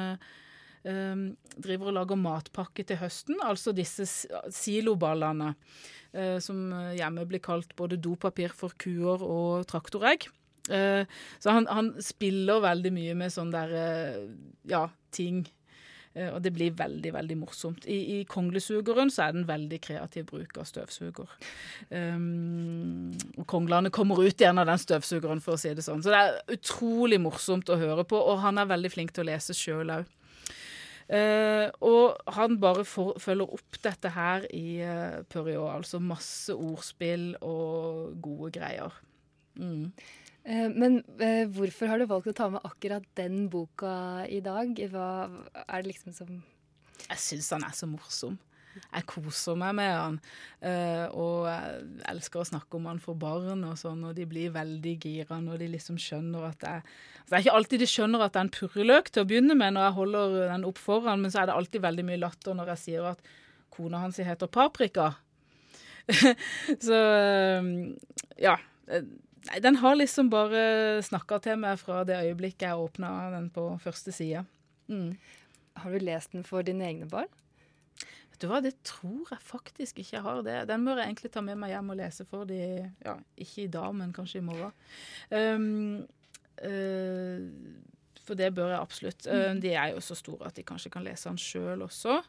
driver 0.83 1.91
og 1.91 1.97
lager 1.99 2.19
matpakke 2.19 2.85
til 2.87 2.99
høsten, 3.01 3.39
altså 3.45 3.73
disse 3.75 4.07
siloballene 4.55 5.53
uh, 5.53 6.37
som 6.41 6.69
hjemme 6.97 7.27
blir 7.29 7.43
kalt 7.43 7.75
både 7.77 7.99
dopapir 8.01 8.53
for 8.55 8.73
kuer 8.81 9.21
og 9.21 9.67
traktoregg. 9.69 10.29
Uh, 10.69 11.05
så 11.41 11.57
han, 11.57 11.69
han, 11.69 11.95
spiller 12.01 12.61
veldig 12.63 12.93
mye 12.93 13.17
med 13.17 13.33
sånne 13.33 13.65
der, 13.73 14.29
ja, 14.69 14.85
ting. 15.13 15.43
og 16.11 16.41
det 16.43 16.51
blir 16.51 16.73
veldig, 16.75 17.13
veldig 17.15 17.35
morsomt. 17.39 17.85
I, 17.87 18.19
i 18.19 18.23
konglesugeren 18.27 19.09
så 19.13 19.23
er 19.23 19.31
det 19.31 19.41
en 19.41 19.47
veldig 19.47 19.77
kreativ 19.79 20.25
bruk 20.27 20.57
av 20.59 20.67
støvsuger. 20.67 21.29
Um, 21.89 23.13
og 23.37 23.45
konglene 23.47 23.93
kommer 23.95 24.19
ut 24.19 24.41
igjen 24.41 24.59
av 24.59 24.67
den 24.67 24.81
støvsugeren, 24.81 25.39
for 25.45 25.55
å 25.55 25.61
si 25.61 25.71
det 25.77 25.85
sånn. 25.85 26.03
Så 26.03 26.11
det 26.11 26.19
er 26.19 26.57
utrolig 26.57 27.21
morsomt 27.21 27.71
å 27.71 27.79
høre 27.79 28.03
på, 28.03 28.19
og 28.19 28.41
han 28.43 28.59
er 28.59 28.73
veldig 28.73 28.91
flink 28.91 29.15
til 29.15 29.23
å 29.23 29.31
lese 29.31 29.55
sjøl 29.55 29.95
òg. 30.01 30.09
Uh, 31.12 31.67
og 31.84 32.21
han 32.38 32.56
bare 32.62 32.86
for, 32.88 33.17
følger 33.19 33.50
opp 33.58 33.78
dette 33.84 34.13
her 34.15 34.45
i 34.56 34.80
uh, 34.80 35.19
Puriot. 35.28 35.67
Altså 35.74 36.00
masse 36.00 36.56
ordspill 36.56 37.34
og 37.43 38.15
gode 38.24 38.54
greier. 38.56 38.95
Mm. 39.60 39.89
Uh, 40.47 40.69
men 40.71 41.02
hvorfor 41.52 41.91
har 41.91 42.00
du 42.00 42.08
valgt 42.08 42.32
å 42.32 42.38
ta 42.38 42.47
med 42.54 42.63
akkurat 42.67 43.04
den 43.19 43.50
boka 43.52 44.24
i 44.32 44.39
dag? 44.45 44.71
Hva 44.93 45.10
er 45.67 45.84
det 45.84 45.91
liksom 45.91 46.15
som 46.15 46.32
Jeg 47.10 47.19
syns 47.19 47.52
han 47.58 47.67
er 47.67 47.76
så 47.76 47.91
morsom. 47.91 48.39
Jeg 48.79 49.05
koser 49.10 49.57
meg 49.60 49.75
med 49.77 49.91
han, 49.91 50.17
og 51.17 51.47
jeg 51.49 51.86
elsker 52.12 52.41
å 52.41 52.47
snakke 52.47 52.77
om 52.77 52.86
han 52.88 53.01
for 53.03 53.19
barn 53.19 53.65
og 53.67 53.77
sånn, 53.79 54.03
og 54.07 54.15
de 54.15 54.27
blir 54.29 54.53
veldig 54.55 54.93
gira 55.01 55.39
når 55.43 55.63
de 55.63 55.71
liksom 55.73 55.99
skjønner 55.99 56.47
at 56.51 56.67
jeg 56.67 56.86
det 57.31 57.38
er 57.38 57.43
ikke 57.45 57.53
alltid 57.55 57.79
de 57.79 57.88
skjønner 57.88 58.23
at 58.25 58.34
det 58.34 58.39
er 58.41 58.43
en 58.43 58.49
purreløk 58.51 59.05
til 59.07 59.23
å 59.23 59.27
begynne 59.29 59.55
med 59.55 59.71
når 59.71 59.86
jeg 59.86 59.95
holder 59.95 60.34
den 60.49 60.65
opp 60.67 60.79
foran, 60.84 61.21
men 61.23 61.31
så 61.31 61.39
er 61.39 61.47
det 61.47 61.53
alltid 61.55 61.84
veldig 61.86 62.03
mye 62.10 62.19
latter 62.19 62.57
når 62.57 62.73
jeg 62.73 62.81
sier 62.81 63.05
at 63.13 63.29
kona 63.71 64.01
hans 64.03 64.19
heter 64.19 64.51
Paprika. 64.51 65.13
så 66.88 66.97
ja. 68.41 68.57
Nei, 69.47 69.62
den 69.63 69.79
har 69.79 69.95
liksom 69.95 70.27
bare 70.34 70.99
snakka 71.07 71.39
til 71.45 71.62
meg 71.62 71.79
fra 71.79 72.01
det 72.05 72.19
øyeblikket 72.19 72.67
jeg 72.67 72.84
åpna 72.84 73.13
den 73.38 73.47
på 73.55 73.69
første 73.79 74.12
side. 74.12 74.43
Mm. 74.91 75.15
Har 75.79 75.95
du 75.95 76.03
lest 76.03 76.36
den 76.36 76.43
for 76.43 76.67
dine 76.67 76.84
egne 76.89 77.07
barn? 77.10 77.31
Du 78.41 78.47
hva, 78.49 78.58
det 78.63 78.73
tror 78.88 79.30
jeg 79.30 79.43
faktisk 79.45 79.99
ikke 80.01 80.15
jeg 80.15 80.25
har. 80.25 80.41
det. 80.45 80.58
Den 80.71 80.86
bør 80.86 81.01
jeg 81.01 81.12
egentlig 81.12 81.32
ta 81.34 81.43
med 81.45 81.60
meg 81.62 81.75
hjem 81.75 81.93
og 81.93 81.99
lese 81.99 82.25
for 82.30 82.49
de, 82.49 82.62
ja, 83.06 83.15
ikke 83.38 83.65
i 83.67 83.71
dag, 83.71 83.93
men 83.97 84.13
kanskje 84.15 84.41
i 84.41 84.45
morgen. 84.47 84.73
Um, 85.30 86.08
uh, 86.65 87.43
for 88.25 88.39
det 88.39 88.49
bør 88.58 88.73
jeg 88.73 88.80
absolutt. 88.80 89.27
Um, 89.30 89.62
de 89.62 89.75
er 89.75 89.93
jo 89.93 90.01
så 90.01 90.17
store 90.17 90.49
at 90.49 90.58
de 90.58 90.65
kanskje 90.65 90.93
kan 90.93 91.06
lese 91.06 91.30
den 91.30 91.38
sjøl 91.41 91.86
også. 91.86 92.21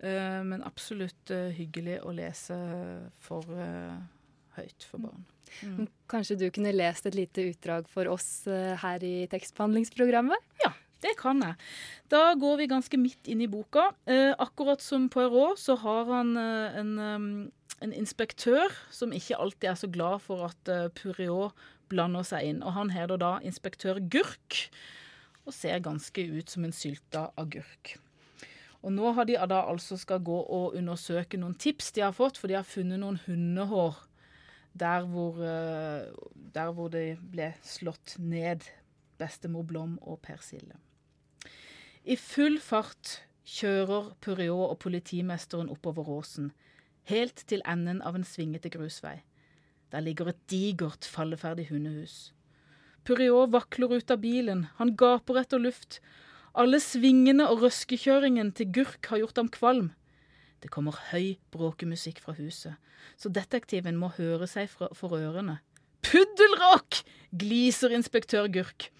Uh, 0.00 0.40
men 0.48 0.64
absolutt 0.64 1.32
hyggelig 1.58 2.00
å 2.04 2.14
lese 2.16 2.56
for 3.24 3.48
høyt 4.54 4.88
for 4.88 5.04
barn. 5.04 5.28
Mm. 5.60 5.84
Kanskje 6.10 6.38
du 6.40 6.48
kunne 6.54 6.72
lest 6.72 7.06
et 7.06 7.14
lite 7.18 7.44
utdrag 7.50 7.86
for 7.90 8.08
oss 8.10 8.46
her 8.48 9.04
i 9.06 9.26
tekstbehandlingsprogrammet? 9.30 10.48
Ja, 10.64 10.72
det 11.04 11.14
kan 11.20 11.42
jeg. 11.44 11.58
Da 12.12 12.32
går 12.40 12.58
vi 12.62 12.70
ganske 12.72 13.00
midt 13.00 13.28
inn 13.30 13.44
i 13.44 13.50
boka. 13.50 13.90
akkurat 14.38 14.82
som 14.82 15.08
Poirot 15.12 15.60
så 15.60 15.76
har 15.76 16.08
han 16.10 16.36
en, 16.36 16.98
en, 16.98 17.92
inspektør 17.92 18.72
som 18.90 19.12
ikke 19.12 19.36
alltid 19.36 19.70
er 19.70 19.78
så 19.78 19.90
glad 19.92 20.24
for 20.24 20.48
at 20.48 20.72
Puriot 20.96 21.52
blander 21.92 22.24
seg 22.24 22.48
inn. 22.48 22.62
Og 22.64 22.72
han 22.78 22.94
heter 22.94 23.20
da 23.20 23.36
inspektør 23.44 24.00
Gurk. 24.00 24.70
og 25.44 25.52
ser 25.52 25.82
ganske 25.84 26.22
ut 26.24 26.48
som 26.48 26.64
en 26.64 26.72
sylta 26.72 27.26
agurk. 27.36 27.98
Og 28.84 28.92
nå 28.92 29.10
har 29.16 29.24
de 29.28 29.38
da 29.48 29.62
altså 29.64 29.96
skal 30.00 30.22
gå 30.24 30.36
og 30.36 30.76
undersøke 30.76 31.36
noen 31.40 31.56
tips 31.56 31.92
de 31.96 32.04
har 32.04 32.12
fått, 32.16 32.38
for 32.40 32.48
de 32.48 32.58
har 32.58 32.68
funnet 32.68 33.00
noen 33.00 33.18
hundehår 33.24 33.96
der 34.74 35.06
hvor, 35.08 35.38
eh, 35.40 36.10
der 36.34 36.72
hvor 36.72 36.90
det 36.92 37.18
ble 37.32 37.52
slått 37.62 38.16
ned 38.18 38.66
bestemor 39.20 39.64
Blom 39.64 39.98
og 40.02 40.18
persille. 40.20 40.76
I 42.04 42.18
full 42.20 42.58
fart 42.60 43.22
kjører 43.48 44.10
Puriot 44.20 44.74
og 44.74 44.78
politimesteren 44.82 45.70
oppover 45.72 46.10
åsen, 46.18 46.50
helt 47.08 47.40
til 47.48 47.64
enden 47.64 48.02
av 48.04 48.18
en 48.18 48.26
svingete 48.28 48.68
grusvei. 48.74 49.22
Der 49.88 50.04
ligger 50.04 50.28
et 50.28 50.42
digert, 50.52 51.08
falleferdig 51.08 51.70
hundehus. 51.70 52.34
Puriot 53.08 53.54
vakler 53.54 53.96
ut 53.96 54.12
av 54.12 54.20
bilen, 54.20 54.66
han 54.76 54.92
gaper 55.00 55.40
etter 55.40 55.62
luft. 55.62 56.02
Alle 56.52 56.76
svingene 56.80 57.48
og 57.48 57.64
røskekjøringen 57.64 58.52
til 58.52 58.68
Gurk 58.76 59.08
har 59.08 59.22
gjort 59.22 59.40
ham 59.40 59.48
kvalm. 59.52 59.92
Det 60.60 60.68
kommer 60.72 61.00
høy 61.08 61.38
bråkemusikk 61.56 62.20
fra 62.24 62.36
huset, 62.36 62.76
så 63.16 63.32
detektiven 63.32 63.96
må 64.00 64.12
høre 64.18 64.48
seg 64.48 64.68
for 64.72 65.16
ørene. 65.16 65.62
Puddelrock! 66.04 67.00
gliser 67.32 67.96
inspektør 67.96 68.52
Gurk. 68.52 68.90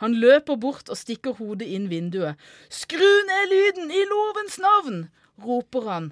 Han 0.00 0.16
løper 0.16 0.56
bort 0.56 0.88
og 0.88 0.96
stikker 0.96 1.36
hodet 1.36 1.68
inn 1.68 1.90
vinduet. 1.90 2.40
Skru 2.72 3.10
ned 3.28 3.50
lyden, 3.52 3.90
i 3.92 4.04
lovens 4.08 4.56
navn! 4.62 5.02
roper 5.40 5.86
han, 5.88 6.06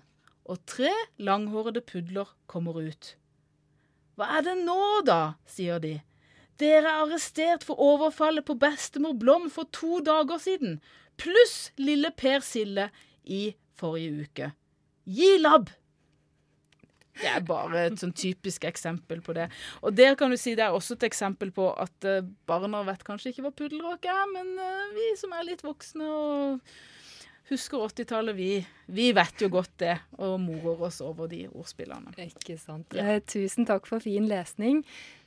og 0.49 0.61
tre 0.69 0.93
langhårede 1.21 1.83
pudler 1.85 2.29
kommer 2.49 2.77
ut. 2.81 3.15
Hva 4.17 4.29
er 4.39 4.45
det 4.47 4.57
nå, 4.65 4.79
da? 5.09 5.39
sier 5.49 5.81
de. 5.81 5.99
Dere 6.59 6.91
er 6.91 7.03
arrestert 7.05 7.65
for 7.65 7.79
overfallet 7.79 8.45
på 8.49 8.57
bestemor 8.59 9.15
Blom 9.15 9.47
for 9.53 9.69
to 9.73 10.01
dager 10.05 10.41
siden, 10.43 10.81
pluss 11.21 11.71
lille 11.79 12.11
Per 12.17 12.43
Sille 12.43 12.89
i 13.25 13.53
forrige 13.79 14.25
uke. 14.25 14.51
Gi 15.07 15.37
labb! 15.39 15.71
Det 17.19 17.31
er 17.31 17.47
bare 17.47 17.87
et 17.89 17.99
sånn 18.01 18.15
typisk 18.17 18.67
eksempel 18.69 19.23
på 19.25 19.35
det. 19.37 19.49
Og 19.83 19.97
der 19.97 20.15
kan 20.19 20.31
du 20.31 20.39
si 20.41 20.55
det 20.59 20.67
er 20.67 20.77
også 20.77 20.99
et 20.99 21.09
eksempel 21.09 21.51
på 21.55 21.71
at 21.75 22.09
uh, 22.09 22.21
barna 22.49 22.85
vet 22.87 23.03
kanskje 23.07 23.33
ikke 23.33 23.49
hva 23.49 23.57
puddelråk 23.59 24.07
er, 24.11 24.23
men 24.35 24.55
uh, 24.61 24.95
vi 24.95 25.11
som 25.19 25.35
er 25.37 25.49
litt 25.51 25.67
voksne 25.67 26.09
og 26.09 26.73
husker 27.49 27.81
80-tallet, 27.81 28.37
vi, 28.37 28.51
vi, 28.93 29.11
vet 29.17 29.43
jo 29.43 29.49
godt 29.53 29.73
det, 29.81 29.97
og 30.21 30.37
morer 30.43 30.85
oss 30.89 31.01
over 31.05 31.31
de 31.31 31.47
ordspillene. 31.49 32.13
Ikke 32.29 32.59
sant. 32.61 32.93
Ja. 32.97 33.17
Eh, 33.17 33.23
tusen 33.25 33.69
takk 33.69 33.89
for 33.89 34.05
fin 34.05 34.29
lesning. 34.29 34.83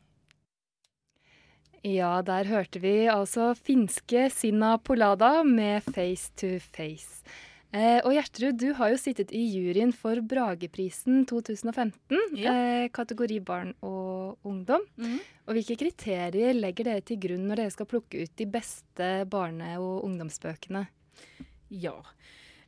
Ja, 1.84 2.21
der 2.23 2.47
hørte 2.47 2.79
vi 2.79 3.12
altså 3.12 3.49
finske 3.60 4.29
Sinna 4.32 4.77
Polada 4.77 5.43
med 5.43 5.82
Face 5.84 6.32
to 6.39 6.47
Face. 6.63 7.19
Eh, 7.73 7.99
og 8.05 8.13
Gjertrud, 8.13 8.57
du 8.62 8.67
har 8.77 8.91
jo 8.93 8.99
sittet 9.01 9.31
i 9.33 9.41
juryen 9.49 9.89
for 9.97 10.19
Brageprisen 10.29 11.23
2015, 11.25 12.19
ja. 12.38 12.51
eh, 12.53 12.89
kategori 12.93 13.39
barn 13.41 13.71
og 13.81 14.38
ungdom. 14.45 14.86
Mm. 15.01 15.17
Og 15.47 15.57
hvilke 15.57 15.79
kriterier 15.81 16.53
legger 16.53 16.91
dere 16.91 17.01
til 17.01 17.17
grunn 17.23 17.47
når 17.49 17.63
dere 17.63 17.73
skal 17.73 17.89
plukke 17.89 18.27
ut 18.27 18.36
de 18.38 18.47
beste 18.53 19.09
barne- 19.25 19.79
og 19.81 20.05
ungdomsbøkene? 20.05 20.86
Ja, 21.73 21.95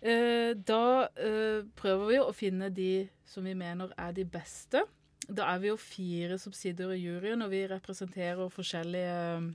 eh, 0.01 0.57
da 0.57 0.83
eh, 1.13 1.61
prøver 1.77 2.09
vi 2.09 2.21
å 2.23 2.33
finne 2.33 2.71
de 2.73 3.05
som 3.29 3.45
vi 3.45 3.53
mener 3.53 3.93
er 4.01 4.15
de 4.17 4.25
beste. 4.25 4.87
Da 5.29 5.51
er 5.53 5.61
vi 5.61 5.69
jo 5.69 5.77
fire 5.77 6.39
som 6.41 6.53
sitter 6.53 6.95
i 6.95 7.03
juryen, 7.03 7.45
og 7.45 7.53
vi 7.53 7.61
representerer 7.69 8.49
forskjellige 8.53 9.53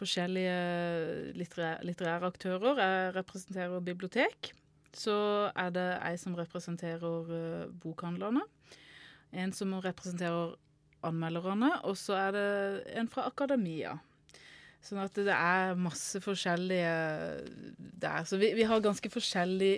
forskjellige 0.00 1.34
litterære, 1.38 1.84
litterære 1.86 2.30
aktører. 2.32 2.80
Jeg 2.80 3.14
representerer 3.18 3.84
bibliotek. 3.84 4.52
Så 4.96 5.14
er 5.54 5.70
det 5.74 5.86
ei 6.02 6.16
som 6.18 6.34
representerer 6.34 7.30
uh, 7.30 7.70
bokhandlerne. 7.82 8.42
En 9.30 9.52
som 9.54 9.76
representerer 9.78 10.56
anmelderne, 11.06 11.70
og 11.86 11.96
så 11.96 12.16
er 12.18 12.34
det 12.34 12.48
en 12.98 13.08
fra 13.08 13.28
akademia. 13.30 13.94
Sånn 14.84 15.00
at 15.02 15.16
det 15.16 15.32
er 15.32 15.78
masse 15.78 16.20
forskjellige 16.24 16.92
der. 18.00 18.24
Så 18.26 18.40
vi, 18.40 18.52
vi 18.56 18.66
har 18.68 18.82
ganske 18.84 19.12
forskjellig 19.12 19.74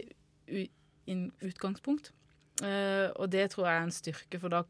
utgangspunkt. 1.42 2.12
Uh, 2.62 3.10
og 3.18 3.28
det 3.32 3.50
tror 3.52 3.68
jeg 3.68 3.76
er 3.76 3.86
en 3.88 3.94
styrke, 3.94 4.40
for 4.40 4.52
da 4.52 4.62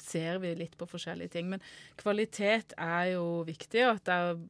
ser 0.00 0.40
vi 0.42 0.54
litt 0.58 0.76
på 0.80 0.88
forskjellige 0.90 1.36
ting. 1.36 1.50
Men 1.52 1.62
kvalitet 2.00 2.74
er 2.76 3.14
jo 3.14 3.42
viktig, 3.48 3.84
og 3.86 3.98
at 3.98 4.06
det 4.08 4.16
er 4.16 4.40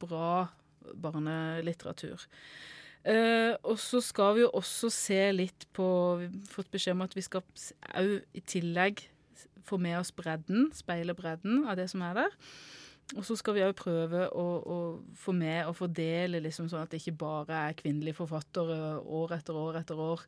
bra 0.00 0.48
barnelitteratur. 0.96 2.26
Uh, 3.00 3.56
og 3.64 3.78
så 3.80 4.02
skal 4.04 4.34
vi 4.36 4.42
jo 4.44 4.50
også 4.52 4.90
se 4.92 5.20
litt 5.32 5.64
på 5.72 5.86
Vi 6.20 6.26
har 6.26 6.50
fått 6.52 6.68
beskjed 6.68 6.98
om 6.98 7.06
at 7.06 7.16
vi 7.16 7.24
skal 7.24 7.40
òg 7.96 8.18
i 8.36 8.42
tillegg 8.44 9.06
få 9.64 9.78
med 9.80 9.96
oss 10.00 10.10
bredden, 10.12 10.68
speile 10.76 11.14
bredden 11.16 11.64
av 11.70 11.78
det 11.80 11.88
som 11.92 12.02
er 12.04 12.18
der. 12.18 12.36
Og 13.18 13.24
så 13.26 13.34
skal 13.34 13.56
vi 13.56 13.62
òg 13.66 13.72
prøve 13.74 14.26
å, 14.38 14.44
å, 14.62 14.76
få 15.18 15.32
med 15.34 15.66
og 15.66 15.74
fordele, 15.80 16.38
liksom, 16.44 16.68
sånn 16.70 16.84
at 16.84 16.92
det 16.92 17.00
ikke 17.00 17.16
bare 17.24 17.56
er 17.70 17.78
kvinnelige 17.78 18.20
forfattere 18.20 19.00
år 19.02 19.34
etter 19.34 19.58
år 19.58 19.80
etter 19.80 19.98
år. 20.04 20.22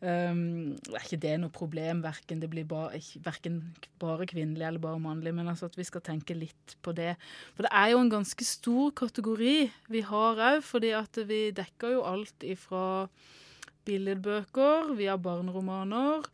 Um, 0.00 0.72
er 0.94 1.04
ikke 1.04 1.20
det 1.20 1.34
noe 1.42 1.52
problem, 1.52 2.00
verken 2.06 2.40
det 2.40 2.48
blir 2.54 2.64
bare, 2.68 3.02
verken 3.26 3.60
bare 4.00 4.28
kvinnelig 4.30 4.64
eller 4.64 4.82
bare 4.82 5.02
mannlig, 5.04 5.34
men 5.36 5.52
altså 5.52 5.68
at 5.68 5.76
vi 5.76 5.86
skal 5.88 6.04
tenke 6.06 6.36
litt 6.38 6.76
på 6.80 6.96
det. 6.96 7.12
For 7.52 7.68
det 7.68 7.74
er 7.82 7.92
jo 7.92 8.00
en 8.00 8.14
ganske 8.16 8.48
stor 8.48 8.96
kategori 9.02 9.56
vi 9.92 10.04
har 10.08 10.44
òg, 10.48 10.64
fordi 10.64 10.96
at 10.96 11.20
vi 11.28 11.44
dekker 11.52 11.98
jo 11.98 12.06
alt 12.08 12.48
ifra 12.48 12.84
billedbøker, 13.84 14.94
vi 14.96 15.10
har 15.10 15.20
barneromaner, 15.20 16.24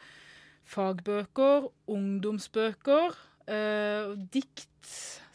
fagbøker, 0.69 1.73
ungdomsbøker, 1.91 3.25
uh, 3.51 4.19
dikt 4.31 4.69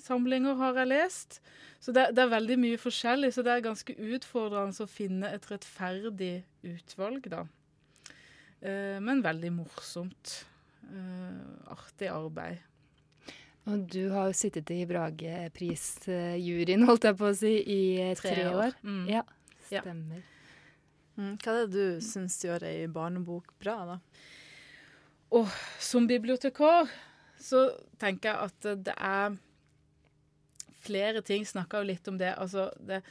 samlinger 0.04 0.58
har 0.60 0.80
jeg 0.82 0.92
lest. 0.92 1.39
Så 1.84 1.92
det, 1.96 2.10
det, 2.16 2.24
er 2.24 2.32
veldig 2.32 2.58
mye 2.62 2.80
forskjellig, 2.80 3.34
så 3.36 3.44
det 3.44 3.54
er 3.54 3.66
ganske 3.66 3.96
utfordrende 4.16 4.86
å 4.86 4.89
finne 4.89 5.32
et 5.36 5.48
rettferdig 5.52 6.34
utvalg, 6.63 7.28
da. 7.32 7.44
Eh, 8.63 9.00
men 9.04 9.24
veldig 9.24 9.52
morsomt. 9.58 10.38
Eh, 10.88 11.72
artig 11.74 12.12
arbeid. 12.12 12.62
Og 13.72 13.86
du 13.88 14.10
har 14.12 14.28
jo 14.28 14.36
sittet 14.36 14.72
i 14.76 14.84
Brageprisjuryen, 14.88 16.84
holdt 16.88 17.08
jeg 17.08 17.18
på 17.20 17.30
å 17.30 17.36
si, 17.38 17.54
i 17.63 17.82
tre, 18.20 18.34
tre 18.36 18.48
år. 18.52 18.76
Mm. 18.84 19.06
Ja, 19.12 19.24
stemmer. 19.70 20.20
Ja. 20.20 20.30
Mm. 21.13 21.36
Hva 21.38 21.54
er 21.54 21.60
det 21.62 21.72
du 21.72 22.02
syns 22.04 22.39
gjør 22.44 22.66
ei 22.68 22.88
barnebok 22.92 23.54
bra, 23.62 23.78
da? 23.94 23.98
Og 25.34 25.50
som 25.82 26.08
bibliotekar 26.10 26.92
så 27.42 27.66
tenker 28.02 28.30
jeg 28.32 28.50
at 28.50 28.86
det 28.88 28.96
er 28.98 29.38
flere 30.84 31.24
ting. 31.26 31.48
Snakka 31.48 31.82
jo 31.82 31.89
litt 31.91 32.08
om 32.12 32.19
det. 32.19 32.34
Altså, 32.38 32.69
det, 32.84 33.02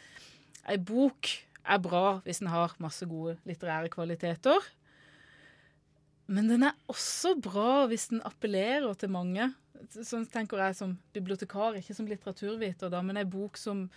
ei 0.68 0.78
bok 0.78 1.30
er 1.62 1.82
bra 1.82 2.20
hvis 2.24 2.42
den 2.42 2.50
har 2.52 2.74
masse 2.82 3.06
gode 3.08 3.36
litterære 3.48 3.90
kvaliteter. 3.92 4.70
Men 6.32 6.48
den 6.48 6.64
er 6.66 6.78
også 6.90 7.34
bra 7.42 7.84
hvis 7.90 8.08
den 8.12 8.22
appellerer 8.26 8.94
til 8.98 9.12
mange. 9.12 9.50
Sånn 9.92 10.28
tenker 10.30 10.60
jeg 10.62 10.78
som 10.78 10.94
bibliotekar, 11.14 11.76
ikke 11.78 11.96
som 11.96 12.06
litteraturviter, 12.06 12.90
da, 12.92 13.00
men 13.02 13.18
ei 13.18 13.26
bok 13.26 13.58
som 13.58 13.88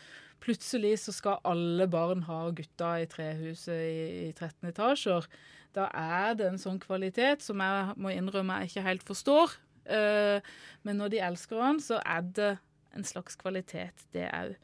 plutselig 0.43 0.97
så 1.03 1.13
skal 1.15 1.43
alle 1.47 1.85
barn 1.89 2.25
ha 2.27 2.39
gutta 2.55 2.95
i 3.01 3.05
trehuset 3.09 3.75
i, 3.75 4.07
i 4.25 4.31
13 4.33 4.71
etasjer. 4.71 5.27
Da 5.75 5.89
er 5.91 6.35
det 6.39 6.49
en 6.49 6.61
sånn 6.61 6.79
kvalitet 6.81 7.43
som 7.45 7.61
jeg 7.61 7.95
må 8.01 8.13
innrømme 8.13 8.61
jeg 8.63 8.73
ikke 8.73 8.87
helt 8.89 9.05
forstår. 9.07 9.55
Uh, 9.85 10.41
men 10.87 10.97
når 11.01 11.13
de 11.13 11.21
elsker 11.27 11.61
han, 11.61 11.81
så 11.83 11.99
er 12.01 12.25
det 12.35 12.53
en 12.95 13.07
slags 13.07 13.37
kvalitet, 13.39 14.05
det 14.15 14.27
òg. 14.33 14.55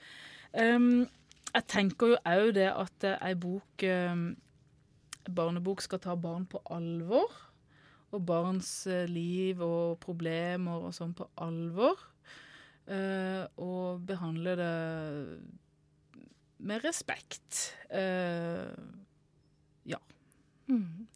Um, 0.52 1.08
jeg 1.52 1.67
tenker 1.72 2.13
jo 2.13 2.20
òg 2.28 2.54
det 2.56 2.70
at 2.72 3.08
ei 3.13 3.36
bok 3.39 3.86
um, 3.88 4.32
barnebok 5.32 5.84
skal 5.84 6.02
ta 6.04 6.15
barn 6.20 6.48
på 6.50 6.62
alvor. 6.72 7.32
Og 8.12 8.24
barns 8.28 8.70
uh, 8.91 9.06
liv 9.08 9.62
og 9.63 10.00
problemer 10.04 10.88
og 10.88 10.96
sånn 10.96 11.15
på 11.15 11.28
alvor. 11.44 12.00
Uh, 12.88 13.46
og 13.62 14.02
behandle 14.08 14.56
det 14.60 14.74
med 16.62 16.84
respekt. 16.86 17.76
Uh, 17.91 18.72
ja. 19.88 20.00
Mm. 20.72 21.08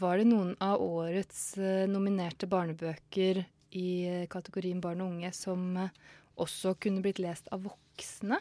var 0.00 0.18
det 0.18 0.24
noen 0.26 0.50
av 0.60 0.82
årets 0.82 1.54
nominerte 1.88 2.48
barnebøker 2.50 3.44
i 3.76 4.26
kategorien 4.30 4.80
barn 4.80 5.02
og 5.04 5.14
unge 5.14 5.32
som 5.36 5.76
eh, 5.76 5.96
også 6.38 6.76
kunne 6.80 7.02
blitt 7.04 7.20
lest 7.22 7.50
av 7.54 7.66
voksne? 7.66 8.38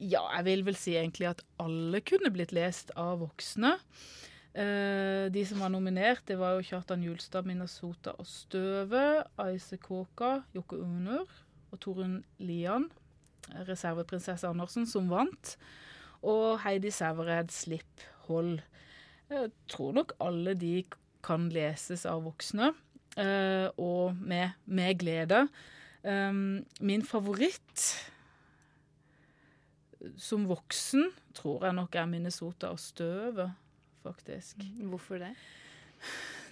Ja, 0.00 0.22
jeg 0.38 0.46
vil 0.46 0.64
vel 0.64 0.78
si 0.80 0.94
egentlig 0.96 1.28
at 1.28 1.42
alle 1.60 2.00
kunne 2.00 2.32
blitt 2.32 2.54
lest 2.56 2.92
av 2.98 3.20
voksne. 3.20 3.74
Eh, 4.50 5.28
de 5.30 5.42
som 5.46 5.60
var 5.62 5.70
nominert, 5.70 6.24
det 6.26 6.38
var 6.40 6.56
jo 6.56 6.64
Kjartan 6.66 7.04
Julstad, 7.04 7.46
Minnesota 7.46 8.16
og 8.18 8.26
Støve, 8.26 9.22
Aise 9.38 9.78
Kåka, 9.78 10.40
Jokke 10.56 10.80
Unur 10.80 11.28
og 11.70 11.82
Torunn 11.84 12.22
Lian, 12.42 12.88
reserveprinsesse 13.68 14.48
Andersen, 14.48 14.88
som 14.88 15.10
vant. 15.12 15.54
Og 16.26 16.58
Heidi 16.64 16.90
Sævered, 16.92 17.52
Slipp 17.54 18.02
Hold. 18.26 18.58
Jeg 19.30 19.52
tror 19.70 19.94
nok 20.00 20.16
alle 20.20 20.56
de 20.58 20.82
kan 21.22 21.46
leses 21.52 22.06
av 22.08 22.24
voksne, 22.24 22.72
eh, 22.72 22.89
og 23.20 24.16
med, 24.16 24.56
med 24.66 24.98
glede. 25.00 25.44
Um, 26.00 26.62
min 26.80 27.02
favoritt 27.04 27.84
som 30.16 30.46
voksen 30.48 31.10
tror 31.36 31.66
jeg 31.66 31.76
nok 31.76 31.96
er 32.00 32.06
Minnesota 32.08 32.70
og 32.72 32.80
støvet, 32.80 33.52
faktisk. 34.04 34.64
Hvorfor 34.88 35.20
det? 35.20 35.34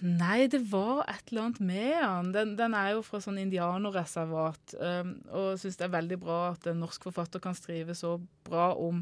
Nei, 0.05 0.45
det 0.47 0.61
var 0.71 1.01
et 1.09 1.31
eller 1.31 1.47
annet 1.47 1.59
med 1.59 1.95
den. 1.97 2.29
Den, 2.35 2.51
den 2.59 2.75
er 2.77 2.93
jo 2.93 3.01
fra 3.03 3.19
sånn 3.23 3.39
indianerreservat, 3.41 4.75
um, 4.79 5.15
og 5.33 5.57
syns 5.59 5.79
det 5.79 5.87
er 5.89 5.95
veldig 5.97 6.19
bra 6.21 6.39
at 6.53 6.69
en 6.69 6.79
norsk 6.85 7.09
forfatter 7.09 7.41
kan 7.43 7.57
skrive 7.57 7.97
så 7.97 8.15
bra 8.47 8.71
om 8.79 9.01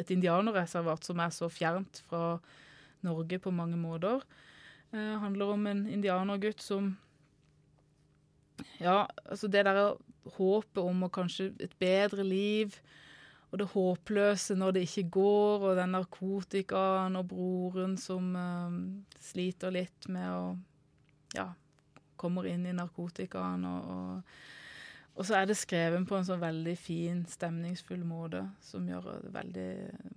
et 0.00 0.10
indianerreservat 0.12 1.06
som 1.06 1.20
er 1.22 1.32
så 1.32 1.48
fjernt 1.52 2.02
fra 2.08 2.38
Norge 3.06 3.38
på 3.38 3.52
mange 3.54 3.78
måter. 3.78 4.24
Uh, 4.94 5.16
handler 5.22 5.52
om 5.56 5.66
en 5.66 5.86
indianergutt 5.90 6.62
som 6.62 6.94
Ja, 8.80 9.06
altså 9.24 9.48
det 9.52 9.66
derre 9.66 9.96
håpet 10.36 10.80
om 10.82 11.04
å 11.06 11.12
kanskje 11.12 11.50
et 11.62 11.74
bedre 11.80 12.24
liv 12.24 12.78
og 13.50 13.60
det 13.60 13.68
håpløse 13.72 14.56
når 14.58 14.74
det 14.76 14.82
ikke 14.86 15.06
går, 15.16 15.62
og 15.68 15.76
den 15.78 15.94
narkotikaen 15.94 17.16
og 17.16 17.28
broren 17.30 17.94
som 18.00 18.34
um, 18.34 18.80
sliter 19.22 19.74
litt 19.74 20.08
med 20.12 20.30
å 20.32 20.42
Ja, 21.36 21.50
kommer 22.16 22.46
inn 22.48 22.66
i 22.66 22.74
narkotikaen 22.74 23.64
og, 23.68 23.88
og, 23.92 24.36
og 25.16 25.26
så 25.26 25.38
er 25.40 25.48
det 25.48 25.58
skrevet 25.58 26.06
på 26.08 26.16
en 26.16 26.26
sånn 26.28 26.42
veldig 26.42 26.76
fin, 26.80 27.24
stemningsfull 27.28 28.04
måte 28.08 28.44
som 28.64 28.86
gjør 28.88 29.10
det 29.24 29.32
veldig 29.34 29.70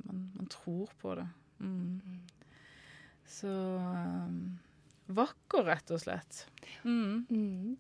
Man, 0.08 0.21
man 0.36 0.51
tror 0.51 0.91
på 1.01 1.15
det. 1.19 1.27
Mm. 1.60 2.19
Så 3.29 3.49
um, 3.49 4.57
Vakker, 5.09 5.65
rett 5.65 5.89
og 5.93 6.01
slett. 6.01 6.43
Mm. 6.85 7.25
Mm. 7.29 7.75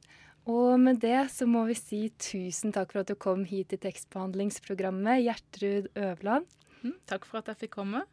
Og 0.49 0.79
med 0.81 1.01
det 1.03 1.27
så 1.33 1.45
må 1.49 1.65
vi 1.67 1.75
si 1.77 2.01
tusen 2.17 2.73
takk 2.73 2.93
for 2.93 3.03
at 3.03 3.11
du 3.11 3.17
kom 3.19 3.43
hit 3.45 3.69
til 3.73 3.81
tekstbehandlingsprogrammet, 3.83 5.21
Gjertrud 5.27 5.89
Øvland. 5.99 6.47
Mm, 6.81 6.95
takk 7.09 7.27
for 7.29 7.41
at 7.41 7.51
jeg 7.51 7.65
fikk 7.65 7.75
komme. 7.77 8.05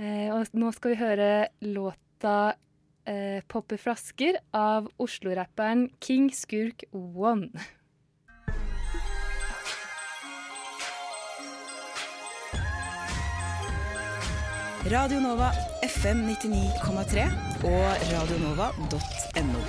Eh, 0.00 0.30
og 0.32 0.56
nå 0.56 0.70
skal 0.76 0.94
vi 0.94 1.00
høre 1.00 1.30
låta 1.64 2.54
eh, 3.08 3.42
'Popper 3.48 3.80
flasker' 3.80 4.40
av 4.56 4.88
Oslo-rapperen 5.02 5.88
King 6.00 6.30
Skurk 6.32 6.84
One. 6.92 7.50
Radio 14.86 15.18
Nova 15.18 15.48
FM 15.82 16.20
99,3 16.30 17.22
og 17.66 18.02
radionova.no. 18.06 19.62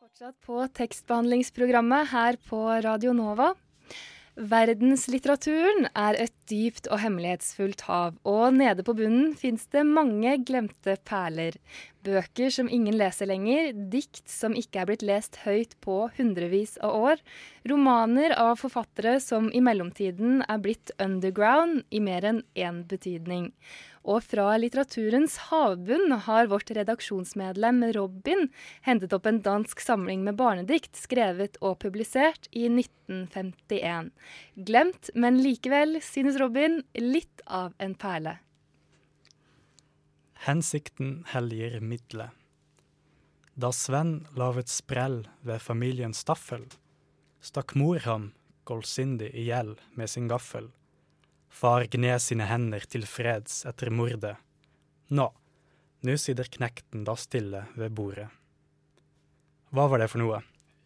Fortsatt 0.00 0.38
på 0.48 0.62
tekstbehandlingsprogrammet 0.80 2.08
her 2.14 2.40
på 2.48 2.62
Radio 2.86 3.12
Nova. 3.12 3.50
Verdenslitteraturen 4.36 5.86
er 5.96 6.18
et 6.20 6.32
dypt 6.50 6.90
og 6.92 7.00
hemmelighetsfullt 7.00 7.86
hav, 7.88 8.18
og 8.28 8.52
nede 8.52 8.84
på 8.84 8.92
bunnen 8.98 9.30
fins 9.32 9.64
det 9.72 9.86
mange 9.88 10.34
glemte 10.44 10.98
perler. 11.08 11.56
Bøker 12.04 12.52
som 12.52 12.68
ingen 12.68 12.98
leser 13.00 13.30
lenger, 13.30 13.72
dikt 13.72 14.28
som 14.28 14.52
ikke 14.52 14.82
er 14.82 14.90
blitt 14.90 15.06
lest 15.08 15.40
høyt 15.46 15.72
på 15.80 16.02
hundrevis 16.18 16.76
av 16.84 16.98
år, 17.08 17.24
romaner 17.64 18.36
av 18.36 18.60
forfattere 18.60 19.16
som 19.24 19.48
i 19.56 19.64
mellomtiden 19.64 20.44
er 20.44 20.60
blitt 20.60 20.92
underground 21.00 21.86
i 21.88 22.04
mer 22.04 22.28
enn 22.28 22.44
én 22.52 22.84
betydning. 22.92 23.54
Og 24.06 24.22
fra 24.22 24.52
litteraturens 24.60 25.34
havbunn 25.48 26.14
har 26.28 26.46
vårt 26.50 26.70
redaksjonsmedlem 26.70 27.82
Robin 27.96 28.46
hentet 28.86 29.16
opp 29.16 29.26
en 29.26 29.40
dansk 29.42 29.82
samling 29.82 30.22
med 30.22 30.38
barnedikt 30.38 30.94
skrevet 30.94 31.58
og 31.58 31.80
publisert 31.82 32.46
i 32.52 32.68
1951. 32.70 34.12
Glemt, 34.68 35.10
men 35.14 35.42
likevel, 35.42 35.98
synes 36.06 36.38
Robin, 36.38 36.84
litt 36.94 37.42
av 37.46 37.74
en 37.82 37.98
perle. 37.98 38.38
Hensikten 40.46 41.24
helliger 41.32 41.80
middelet. 41.82 42.30
Da 43.56 43.72
Sven 43.72 44.20
lavet 44.36 44.68
sprell 44.70 45.22
ved 45.40 45.62
familien 45.64 46.12
Staffel, 46.14 46.66
stakk 47.40 47.74
mor 47.74 47.98
ham 48.04 48.34
goldsindig 48.68 49.32
i 49.32 49.48
hjel 49.48 49.74
med 49.96 50.10
sin 50.12 50.28
gaffel. 50.28 50.68
Far 51.56 51.86
gned 51.88 52.20
sine 52.20 52.44
hender 52.50 52.84
til 52.84 53.06
freds 53.08 53.62
etter 53.68 53.88
mordet. 53.88 54.34
Nå, 55.08 55.24
nå 56.04 56.16
sitter 56.20 56.48
knekten 56.52 57.06
da 57.06 57.14
stille 57.16 57.62
ved 57.78 57.94
bordet. 57.96 58.26
Hva 59.72 59.86
var 59.88 60.02
det 60.02 60.10
for 60.12 60.20
noe? 60.20 60.42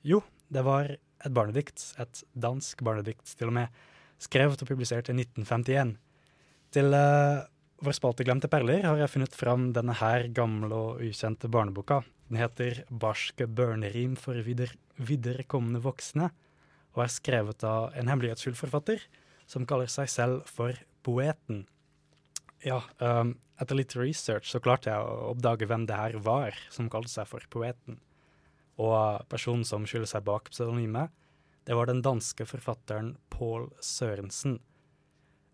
Jo, 0.07 0.21
det 0.47 0.63
var 0.67 0.93
et 0.95 1.35
barnedikt, 1.35 1.83
et 1.99 2.23
dansk 2.39 2.85
barnedikt 2.87 3.33
til 3.35 3.51
og 3.51 3.57
med, 3.57 3.81
skrevet 4.23 4.63
og 4.63 4.71
publisert 4.71 5.11
i 5.11 5.17
1951. 5.17 5.97
Til 6.77 6.95
uh, 6.95 7.43
vår 7.83 7.97
spalte 7.97 8.27
Glemte 8.29 8.51
perler 8.53 8.87
har 8.87 9.01
jeg 9.01 9.11
funnet 9.11 9.35
fram 9.35 9.73
denne 9.75 9.97
her 9.99 10.29
gamle 10.37 10.71
og 10.71 11.03
ukjente 11.03 11.51
barneboka. 11.51 12.05
Den 12.31 12.39
heter 12.39 12.85
Barske 12.91 13.49
børnerim 13.51 14.15
for 14.21 14.39
videre, 14.47 14.79
viderekomne 15.03 15.83
voksne, 15.83 16.31
og 16.95 17.03
er 17.03 17.11
skrevet 17.11 17.67
av 17.67 17.91
en 17.99 18.13
hemmelighetsfull 18.13 18.55
forfatter 18.59 19.03
som 19.51 19.67
kaller 19.67 19.91
seg 19.91 20.11
selv 20.11 20.47
for 20.49 20.79
Poeten. 21.03 21.65
Ja, 22.63 22.83
um, 23.01 23.35
etter 23.61 23.79
litt 23.79 23.97
research 23.97 24.51
så 24.53 24.61
klarte 24.63 24.93
jeg 24.93 25.01
å 25.01 25.33
oppdage 25.33 25.67
hvem 25.69 25.87
det 25.89 25.97
her 25.97 26.19
var 26.23 26.57
som 26.73 26.91
kalte 26.93 27.13
seg 27.13 27.29
for 27.29 27.45
Poeten. 27.53 27.99
Og 28.81 29.25
personen 29.33 29.67
som 29.69 29.87
skylder 29.89 30.09
seg 30.09 30.27
bak 30.29 30.53
pseudonymet, 30.53 31.13
det 31.69 31.77
var 31.77 31.91
den 31.91 32.03
danske 32.05 32.47
forfatteren 32.49 33.15
Paul 33.33 33.69
Sørensen. 33.85 34.59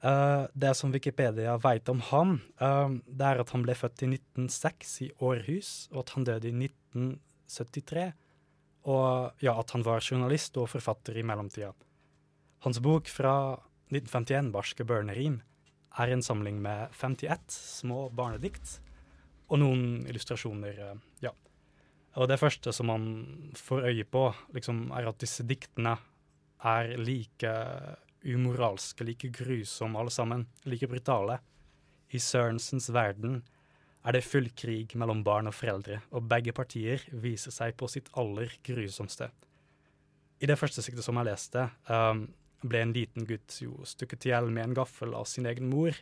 Uh, 0.05 0.47
det 0.55 0.75
som 0.79 0.93
Wikipedia 0.95 1.57
veit 1.59 1.89
om 1.91 2.03
ham, 2.13 2.37
uh, 2.61 2.93
det 3.07 3.27
er 3.27 3.41
at 3.43 3.51
han 3.55 3.65
ble 3.65 3.75
født 3.75 4.05
i 4.05 4.11
1906 4.13 4.93
i 5.07 5.09
Århus, 5.25 5.71
og 5.95 6.05
at 6.05 6.13
han 6.15 6.27
døde 6.29 6.51
i 6.51 6.55
1973. 6.69 8.11
Og 8.87 9.43
ja, 9.43 9.57
at 9.57 9.73
han 9.75 9.83
var 9.87 10.05
journalist 10.05 10.59
og 10.61 10.71
forfatter 10.71 11.17
i 11.19 11.25
mellomtida. 11.27 11.73
Hans 12.63 12.79
bok 12.83 13.11
fra 13.11 13.57
1951, 13.93 14.53
'Barske 14.53 14.85
børnerim', 14.85 15.43
er 15.99 16.13
en 16.13 16.23
samling 16.23 16.61
med 16.61 16.93
51 16.93 17.53
små 17.81 18.11
barnedikt 18.13 18.81
og 19.49 19.61
noen 19.63 20.07
illustrasjoner. 20.07 20.79
eh, 20.79 20.97
ja. 21.23 21.31
Og 22.17 22.29
det 22.29 22.41
første 22.41 22.73
som 22.73 22.87
man 22.87 23.53
får 23.55 23.89
øye 23.91 24.05
på, 24.05 24.35
liksom, 24.53 24.91
er 24.93 25.09
at 25.09 25.19
disse 25.19 25.45
diktene 25.45 25.97
er 26.65 26.97
like 26.97 27.53
umoralske, 28.25 29.05
like 29.05 29.29
grusomme 29.29 29.99
alle 29.99 30.11
sammen, 30.11 30.47
like 30.65 30.89
brutale. 30.89 31.39
I 32.13 32.19
Sørensens 32.19 32.89
verden 32.93 33.43
er 34.07 34.13
det 34.13 34.25
full 34.25 34.49
krig 34.57 34.95
mellom 34.95 35.23
barn 35.27 35.51
og 35.51 35.55
foreldre, 35.55 36.01
og 36.15 36.29
begge 36.31 36.53
partier 36.53 37.03
viser 37.13 37.51
seg 37.51 37.77
på 37.77 37.89
sitt 37.91 38.09
aller 38.15 38.53
grusomste. 38.65 39.31
I 40.41 40.47
det 40.47 40.59
første 40.59 40.83
siktet 40.85 41.05
som 41.05 41.17
jeg 41.17 41.27
leste, 41.27 41.69
um, 41.89 42.27
ble 42.69 42.83
en 42.85 42.95
liten 42.97 43.27
gutt 43.29 43.59
jo 43.63 43.81
stukket 43.89 44.27
i 44.27 44.33
hjel 44.33 44.51
med 44.51 44.69
en 44.69 44.77
gaffel 44.77 45.15
av 45.17 45.27
sin 45.31 45.49
egen 45.49 45.71
mor 45.73 45.97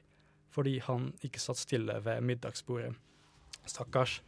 fordi 0.55 0.79
han 0.87 1.09
ikke 1.27 1.43
satt 1.43 1.59
stille 1.59 1.97
ved 2.05 2.23
middagsbordet. 2.23 2.93
Stakkars. 3.67 4.21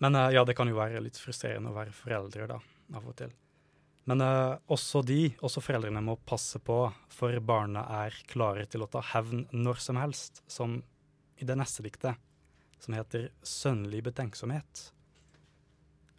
Men 0.00 0.16
uh, 0.16 0.30
ja, 0.32 0.44
det 0.44 0.56
kan 0.56 0.70
jo 0.70 0.78
være 0.78 1.02
litt 1.04 1.20
frustrerende 1.20 1.68
å 1.68 1.76
være 1.76 1.92
foreldre, 1.92 2.46
da, 2.48 2.56
av 2.96 3.10
og 3.10 3.16
til. 3.18 3.34
Men 4.08 4.24
uh, 4.24 4.56
også 4.72 5.02
de, 5.04 5.34
også 5.44 5.62
foreldrene, 5.64 6.00
må 6.04 6.16
passe 6.28 6.60
på, 6.64 6.78
for 7.12 7.36
barna 7.44 7.84
er 8.04 8.16
klare 8.30 8.64
til 8.72 8.84
å 8.84 8.90
ta 8.90 9.04
hevn 9.12 9.46
når 9.52 9.84
som 9.84 10.00
helst, 10.00 10.42
som 10.48 10.78
i 11.36 11.44
det 11.44 11.56
neste 11.60 11.84
diktet, 11.84 12.20
som 12.80 12.96
heter 12.96 13.30
Sønnlig 13.44 14.02
betenksomhet. 14.08 14.88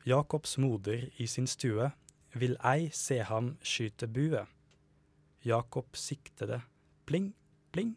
Jakobs 0.06 0.58
moder 0.62 1.08
i 1.17 1.26
sin 1.30 1.48
stue 1.50 1.89
vil 2.38 2.58
ei 2.65 2.91
se 2.93 3.21
ham 3.26 3.56
skyte 3.65 4.10
bue. 4.12 4.43
Jakob 5.45 5.93
siktede, 5.93 6.62
pling, 7.05 7.34
pling. 7.71 7.95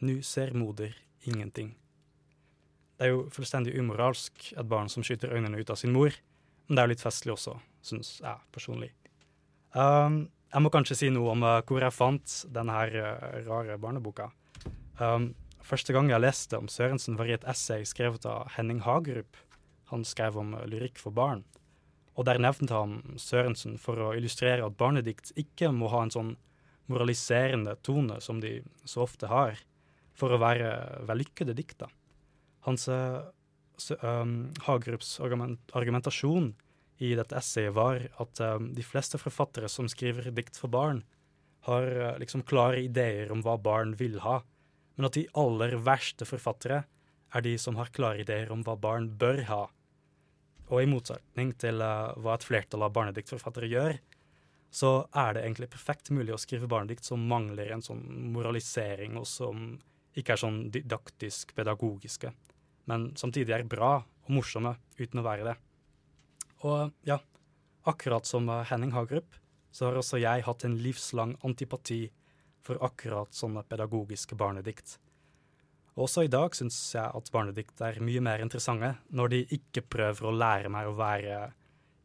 Nu 0.00 0.22
ser 0.22 0.54
moder 0.56 0.96
ingenting. 1.28 1.74
Det 2.96 3.08
er 3.08 3.10
jo 3.12 3.26
fullstendig 3.34 3.74
umoralsk 3.76 4.52
et 4.56 4.68
barn 4.68 4.88
som 4.88 5.04
skyter 5.04 5.34
øynene 5.34 5.60
ut 5.60 5.70
av 5.70 5.76
sin 5.76 5.92
mor, 5.92 6.14
men 6.66 6.76
det 6.76 6.80
er 6.80 6.86
jo 6.86 6.92
litt 6.94 7.04
festlig 7.04 7.34
også, 7.34 7.58
syns 7.84 8.14
jeg 8.22 8.40
personlig. 8.54 8.88
Um, 9.76 10.30
jeg 10.52 10.64
må 10.64 10.72
kanskje 10.72 10.96
si 10.96 11.10
noe 11.12 11.34
om 11.34 11.44
uh, 11.44 11.58
hvor 11.68 11.84
jeg 11.84 11.96
fant 11.96 12.36
denne 12.54 12.76
her, 12.76 12.96
uh, 13.04 13.40
rare 13.48 13.76
barneboka. 13.82 14.30
Um, 15.00 15.32
første 15.60 15.92
gang 15.92 16.08
jeg 16.08 16.24
leste 16.24 16.56
om 16.56 16.70
Sørensen, 16.72 17.18
var 17.20 17.28
i 17.28 17.34
et 17.36 17.44
essay 17.52 17.84
skrevet 17.88 18.24
av 18.28 18.54
Henning 18.56 18.80
Hagerup. 18.86 19.36
Han 19.92 20.06
skrev 20.08 20.38
om 20.40 20.54
uh, 20.56 20.64
lyrikk 20.68 20.96
for 21.02 21.12
barn. 21.12 21.44
Og 22.16 22.28
der 22.28 22.40
nevnte 22.40 22.76
han 22.76 23.18
Sørensen 23.20 23.76
for 23.80 24.00
å 24.00 24.12
illustrere 24.16 24.64
at 24.64 24.78
barnedikt 24.80 25.34
ikke 25.36 25.72
må 25.72 25.92
ha 25.92 26.04
en 26.06 26.14
sånn 26.16 26.32
moraliserende 26.90 27.76
tone 27.84 28.18
som 28.20 28.40
de 28.42 28.60
så 28.84 29.04
ofte 29.04 29.30
har, 29.30 29.58
for 30.18 30.34
å 30.34 30.40
være 30.42 30.72
vellykkede 31.08 31.54
dikt. 31.56 31.84
Hans 32.66 32.88
um, 32.90 34.34
Hagerups 34.66 35.16
argument 35.24 35.74
argumentasjon 35.78 36.52
i 37.02 37.14
dette 37.18 37.36
essayet 37.38 37.74
var 37.74 38.04
at 38.22 38.42
um, 38.44 38.70
de 38.76 38.84
fleste 38.86 39.18
forfattere 39.18 39.70
som 39.72 39.88
skriver 39.90 40.30
dikt 40.34 40.58
for 40.60 40.70
barn, 40.72 41.02
har 41.66 41.86
uh, 41.86 42.16
liksom 42.20 42.44
klare 42.46 42.82
ideer 42.82 43.32
om 43.34 43.42
hva 43.42 43.56
barn 43.58 43.96
vil 43.98 44.20
ha, 44.22 44.40
men 44.96 45.08
at 45.08 45.16
de 45.16 45.26
aller 45.38 45.78
verste 45.82 46.26
forfattere 46.28 46.82
er 47.32 47.44
de 47.44 47.56
som 47.58 47.78
har 47.78 47.92
klare 47.94 48.22
ideer 48.22 48.52
om 48.52 48.62
hva 48.66 48.76
barn 48.76 49.08
bør 49.18 49.42
ha. 49.48 49.62
Og 50.68 50.82
i 50.82 50.88
motsetning 50.88 51.54
til 51.60 51.82
uh, 51.82 52.12
hva 52.22 52.36
et 52.36 52.46
flertall 52.46 52.86
av 52.86 52.94
barnediktforfattere 52.96 53.70
gjør, 53.72 53.98
så 54.72 54.92
er 55.12 55.34
det 55.36 55.42
egentlig 55.44 55.68
perfekt 55.74 56.08
mulig 56.16 56.32
å 56.32 56.40
skrive 56.40 56.68
barnedikt 56.70 57.04
som 57.04 57.26
mangler 57.28 57.74
en 57.74 57.84
sånn 57.84 58.00
moralisering, 58.32 59.18
og 59.20 59.26
som 59.28 59.74
ikke 60.16 60.34
er 60.34 60.40
sånn 60.40 60.62
didaktisk 60.72 61.52
pedagogiske, 61.56 62.32
men 62.88 63.10
samtidig 63.20 63.54
er 63.56 63.68
bra 63.68 63.98
og 64.00 64.32
morsomme 64.32 64.74
uten 64.96 65.20
å 65.20 65.26
være 65.26 65.50
det. 65.50 65.54
Og 66.64 66.92
ja, 67.08 67.18
akkurat 67.88 68.26
som 68.28 68.48
Henning 68.70 68.94
Hagerup, 68.96 69.36
så 69.72 69.88
har 69.88 70.00
også 70.00 70.20
jeg 70.20 70.44
hatt 70.46 70.64
en 70.66 70.76
livslang 70.80 71.36
antipati 71.44 72.04
for 72.62 72.80
akkurat 72.84 73.32
sånne 73.34 73.64
pedagogiske 73.68 74.36
barnedikt. 74.38 74.98
Også 76.00 76.24
i 76.24 76.30
dag 76.32 76.54
syns 76.56 76.76
jeg 76.94 77.04
at 77.04 77.32
barnedikt 77.32 77.80
er 77.84 78.00
mye 78.04 78.22
mer 78.24 78.40
interessante 78.44 78.94
når 79.12 79.32
de 79.34 79.40
ikke 79.58 79.84
prøver 79.92 80.28
å 80.28 80.36
lære 80.36 80.70
meg 80.72 80.88
å 80.88 80.96
være 80.96 81.40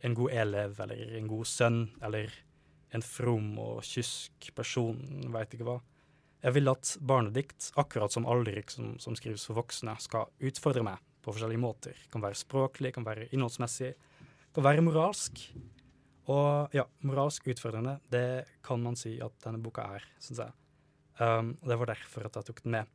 en 0.04 0.18
god 0.18 0.34
elev 0.44 0.82
eller 0.84 1.16
en 1.20 1.30
god 1.32 1.48
sønn 1.48 1.80
eller 2.04 2.34
en 2.96 3.04
from 3.04 3.56
og 3.60 3.84
kysk 3.86 4.52
person, 4.56 5.00
veit 5.34 5.54
ikke 5.54 5.68
hva. 5.68 5.78
Jeg 6.46 6.54
vil 6.56 6.70
at 6.72 6.94
barnedikt, 7.02 7.72
akkurat 7.82 8.14
som 8.14 8.28
all 8.30 8.44
lyrikk 8.46 8.72
som, 8.72 8.94
som, 9.02 9.16
skrives 9.18 9.46
for 9.50 9.58
voksne, 9.58 9.96
skal 10.00 10.30
utfordre 10.38 10.86
meg 10.86 11.02
på 11.26 11.34
forskjellige 11.34 11.64
måter. 11.64 11.98
Kan 12.14 12.24
være 12.24 12.38
språklig, 12.40 12.94
kan 12.96 13.08
være 13.08 13.28
innholdsmessig, 13.32 13.96
kan 14.56 14.68
være 14.68 14.86
moralsk. 14.86 15.42
Og 16.32 16.76
ja, 16.76 16.86
moralsk 17.08 17.50
utfordrende, 17.52 17.98
det 18.12 18.46
kan 18.66 18.82
man 18.84 19.00
si 19.00 19.16
at 19.24 19.36
denne 19.44 19.62
boka 19.64 19.88
er, 19.98 20.06
syns 20.24 20.44
jeg. 20.44 20.56
Um, 21.18 21.56
og 21.64 21.72
det 21.72 21.80
var 21.82 21.90
derfor 21.90 22.28
at 22.28 22.38
jeg 22.38 22.50
tok 22.50 22.64
den 22.66 22.76
med. 22.76 22.94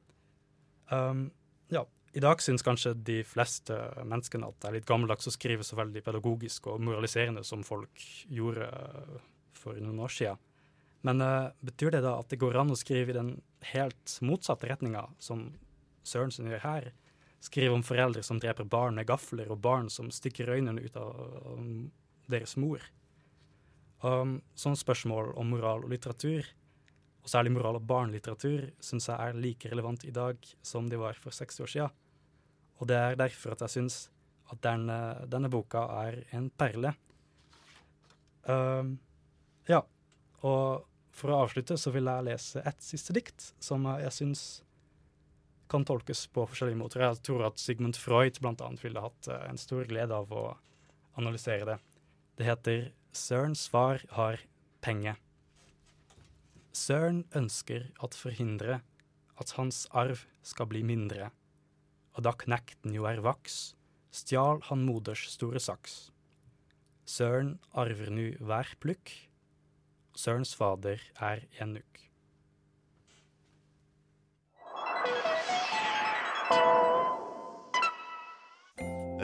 Um, 0.92 1.24
ja, 1.72 1.82
i 2.12 2.20
dag 2.22 2.42
syns 2.44 2.62
kanskje 2.64 2.92
de 2.94 3.22
fleste 3.24 3.74
menneskene 4.04 4.48
at 4.52 4.58
det 4.60 4.68
er 4.68 4.76
litt 4.76 4.88
gammeldags 4.88 5.28
å 5.30 5.32
skrive 5.34 5.64
så 5.64 5.78
veldig 5.78 6.04
pedagogisk 6.04 6.68
og 6.70 6.82
moraliserende 6.84 7.42
som 7.46 7.64
folk 7.66 8.04
gjorde 8.28 8.68
for 9.56 9.78
noen 9.80 10.00
år 10.02 10.12
siden. 10.12 10.40
Men 11.02 11.22
uh, 11.24 11.50
betyr 11.66 11.96
det 11.96 12.04
da 12.04 12.16
at 12.20 12.30
det 12.30 12.40
går 12.42 12.60
an 12.60 12.72
å 12.72 12.78
skrive 12.78 13.10
i 13.10 13.16
den 13.16 13.34
helt 13.72 14.16
motsatte 14.22 14.68
retninga, 14.70 15.08
som 15.18 15.50
Sørensen 16.06 16.50
gjør 16.50 16.64
her? 16.64 16.90
Skrive 17.42 17.74
om 17.74 17.84
foreldre 17.86 18.22
som 18.26 18.38
dreper 18.42 18.66
barn 18.70 18.98
med 18.98 19.08
gafler, 19.10 19.50
og 19.50 19.62
barn 19.62 19.90
som 19.90 20.10
stikker 20.14 20.50
øynene 20.54 20.82
ut 20.82 20.98
av 20.98 21.14
deres 22.30 22.54
mor. 22.58 22.82
Um, 24.02 24.40
sånne 24.58 24.78
spørsmål 24.78 25.34
om 25.38 25.50
moral 25.54 25.84
og 25.86 25.92
litteratur, 25.92 26.46
og 27.22 27.30
særlig 27.30 27.52
moral- 27.54 27.78
og 27.78 27.86
barnelitteratur, 27.86 28.70
syns 28.82 29.06
jeg 29.08 29.14
er 29.14 29.38
like 29.38 29.70
relevant 29.70 30.02
i 30.06 30.14
dag 30.14 30.38
som 30.66 30.88
de 30.90 30.98
var 30.98 31.18
for 31.22 31.34
60 31.34 31.62
år 31.62 31.70
siden. 31.70 32.00
Og 32.82 32.88
det 32.90 32.98
er 32.98 33.18
derfor 33.18 33.54
at 33.54 33.62
jeg 33.62 33.76
syns 33.76 33.98
at 34.50 34.58
denne, 34.64 34.98
denne, 35.30 35.50
boka 35.50 35.84
er 36.02 36.24
en 36.34 36.48
perle. 36.50 36.90
Um, 38.42 38.96
ja, 39.68 39.82
og 40.42 40.88
for 41.12 41.32
å 41.32 41.42
avslutte 41.44 41.76
så 41.78 41.92
vil 41.94 42.08
jeg 42.08 42.26
lese 42.26 42.62
et 42.66 42.84
siste 42.84 43.14
dikt 43.16 43.52
som 43.62 43.84
jeg 44.00 44.14
syns 44.16 44.44
kan 45.72 45.86
tolkes 45.88 46.26
på 46.32 46.44
forskjellige 46.48 46.80
måter. 46.80 47.04
Jeg 47.04 47.22
tror 47.24 47.46
at 47.48 47.60
Sigmund 47.60 47.96
Freud 47.96 48.36
bl.a. 48.44 48.68
ville 48.82 49.04
hatt 49.04 49.28
eh, 49.32 49.44
en 49.48 49.60
stor 49.60 49.86
glede 49.88 50.16
av 50.16 50.32
å 50.32 50.46
analysere 51.20 51.68
det. 51.68 51.78
Det 52.36 52.48
heter 52.48 52.92
'Sørens 53.12 53.66
far 53.68 54.04
har 54.16 54.40
penge'. 54.84 55.16
Søren 56.72 57.24
ønsker 57.36 57.90
at 58.04 58.16
forhindre 58.16 58.80
at 59.40 59.52
hans 59.58 59.84
arv 59.92 60.24
skal 60.42 60.68
bli 60.68 60.80
mindre, 60.84 61.30
og 62.16 62.24
da 62.24 62.32
knekten 62.36 62.94
jo 62.96 63.04
er 63.08 63.20
vaks, 63.24 63.74
stjal 64.12 64.60
han 64.68 64.84
moders 64.88 65.26
store 65.32 65.60
saks. 65.60 66.10
Søren 67.08 67.58
arver 67.76 68.12
nu 68.12 68.32
hver 68.40 68.72
plukk, 68.80 69.12
Sørens 70.14 70.54
fader 70.54 71.00
er 71.20 71.46
enuk. 71.60 71.92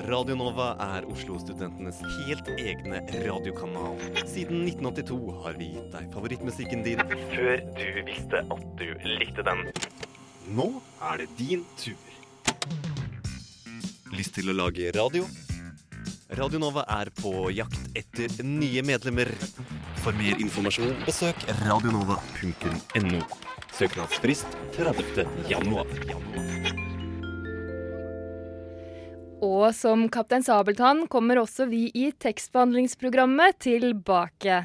Radio 0.09 0.37
Nova 0.39 0.71
er 0.81 1.05
Oslo-studentenes 1.13 1.99
helt 2.25 2.47
egne 2.55 3.03
radiokanal. 3.27 3.99
Siden 4.31 4.63
1982 4.65 5.19
har 5.43 5.59
vi 5.59 5.69
gitt 5.75 5.91
deg 5.93 6.07
favorittmusikken 6.15 6.85
din 6.87 7.03
før 7.35 7.61
du 7.77 7.99
visste 8.07 8.41
at 8.41 8.65
du 8.81 8.87
likte 9.19 9.45
den. 9.45 9.67
Nå 10.57 10.71
er 11.11 11.21
det 11.21 11.29
din 11.37 11.67
tur. 11.77 12.01
Lyst 14.17 14.39
til 14.39 14.49
å 14.49 14.57
lage 14.57 14.89
radio? 14.97 15.29
Radio 16.41 16.63
Nova 16.63 16.87
er 16.97 17.13
på 17.21 17.51
jakt 17.53 17.93
etter 17.99 18.33
nye 18.45 18.83
medlemmer. 18.89 19.35
For 20.03 20.15
mer 20.15 20.39
informasjon, 20.39 20.95
besøk 21.07 21.43
radionova.no. 21.65 23.21
Søknadsfrist 23.75 24.57
30. 24.77 25.27
januar. 25.51 25.91
Og 29.45 29.69
som 29.75 30.07
Kaptein 30.11 30.47
Sabeltann 30.47 31.05
kommer 31.11 31.43
også 31.43 31.69
vi 31.71 31.89
i 31.95 32.09
tekstbehandlingsprogrammet 32.11 33.59
tilbake. 33.63 34.65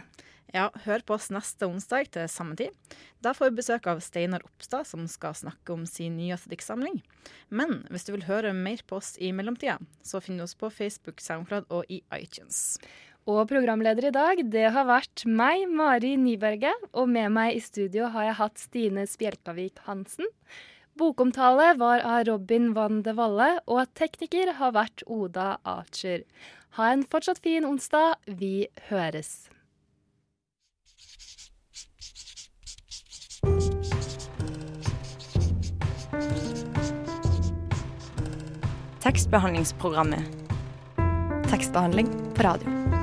Ja, 0.53 0.67
hør 0.85 1.01
på 1.01 1.15
oss 1.17 1.31
neste 1.33 1.65
onsdag 1.65 2.11
til 2.13 2.29
samme 2.29 2.53
tid. 2.57 2.73
Da 3.25 3.31
får 3.33 3.49
vi 3.49 3.57
besøk 3.61 3.87
av 3.89 4.03
Steinar 4.05 4.43
Oppstad, 4.45 4.85
som 4.85 5.07
skal 5.09 5.33
snakke 5.37 5.73
om 5.73 5.87
sin 5.89 6.17
nyeste 6.19 6.51
diktsamling. 6.51 6.99
Men 7.49 7.81
hvis 7.89 8.05
du 8.05 8.13
vil 8.13 8.27
høre 8.27 8.53
mer 8.53 8.83
på 8.85 8.99
oss 9.01 9.15
i 9.17 9.31
mellomtida, 9.33 9.79
så 10.05 10.21
finner 10.21 10.43
du 10.43 10.49
oss 10.49 10.57
på 10.59 10.69
Facebook, 10.73 11.21
SoundCloud 11.25 11.73
og 11.73 11.89
i 11.89 12.03
iTunes. 12.13 12.77
Og 13.23 13.45
programleder 13.47 14.09
i 14.09 14.11
dag, 14.11 14.39
det 14.51 14.65
har 14.75 14.83
vært 14.89 15.23
meg, 15.23 15.63
Mari 15.71 16.17
Nyberget. 16.19 16.89
Og 16.91 17.07
med 17.07 17.31
meg 17.31 17.55
i 17.55 17.61
studio 17.63 18.09
har 18.11 18.27
jeg 18.27 18.39
hatt 18.41 18.59
Stine 18.59 19.05
Spjelkavik 19.07 19.79
Hansen. 19.87 20.27
Bokomtale 20.99 21.71
var 21.79 22.03
av 22.03 22.25
Robin 22.27 22.73
Van 22.75 22.99
de 23.01 23.15
Valle, 23.15 23.47
og 23.65 23.87
tekniker 23.95 24.51
har 24.59 24.75
vært 24.75 25.05
Oda 25.07 25.55
Archer. 25.63 26.27
Ha 26.75 26.91
en 26.91 27.05
fortsatt 27.07 27.39
fin 27.39 27.63
onsdag. 27.63 28.19
Vi 28.27 28.67
høres. 28.91 29.47
Tekstbehandlingsprogrammet. 39.03 40.27
Tekstbehandling 41.47 42.11
på 42.35 42.43
radio. 42.43 43.02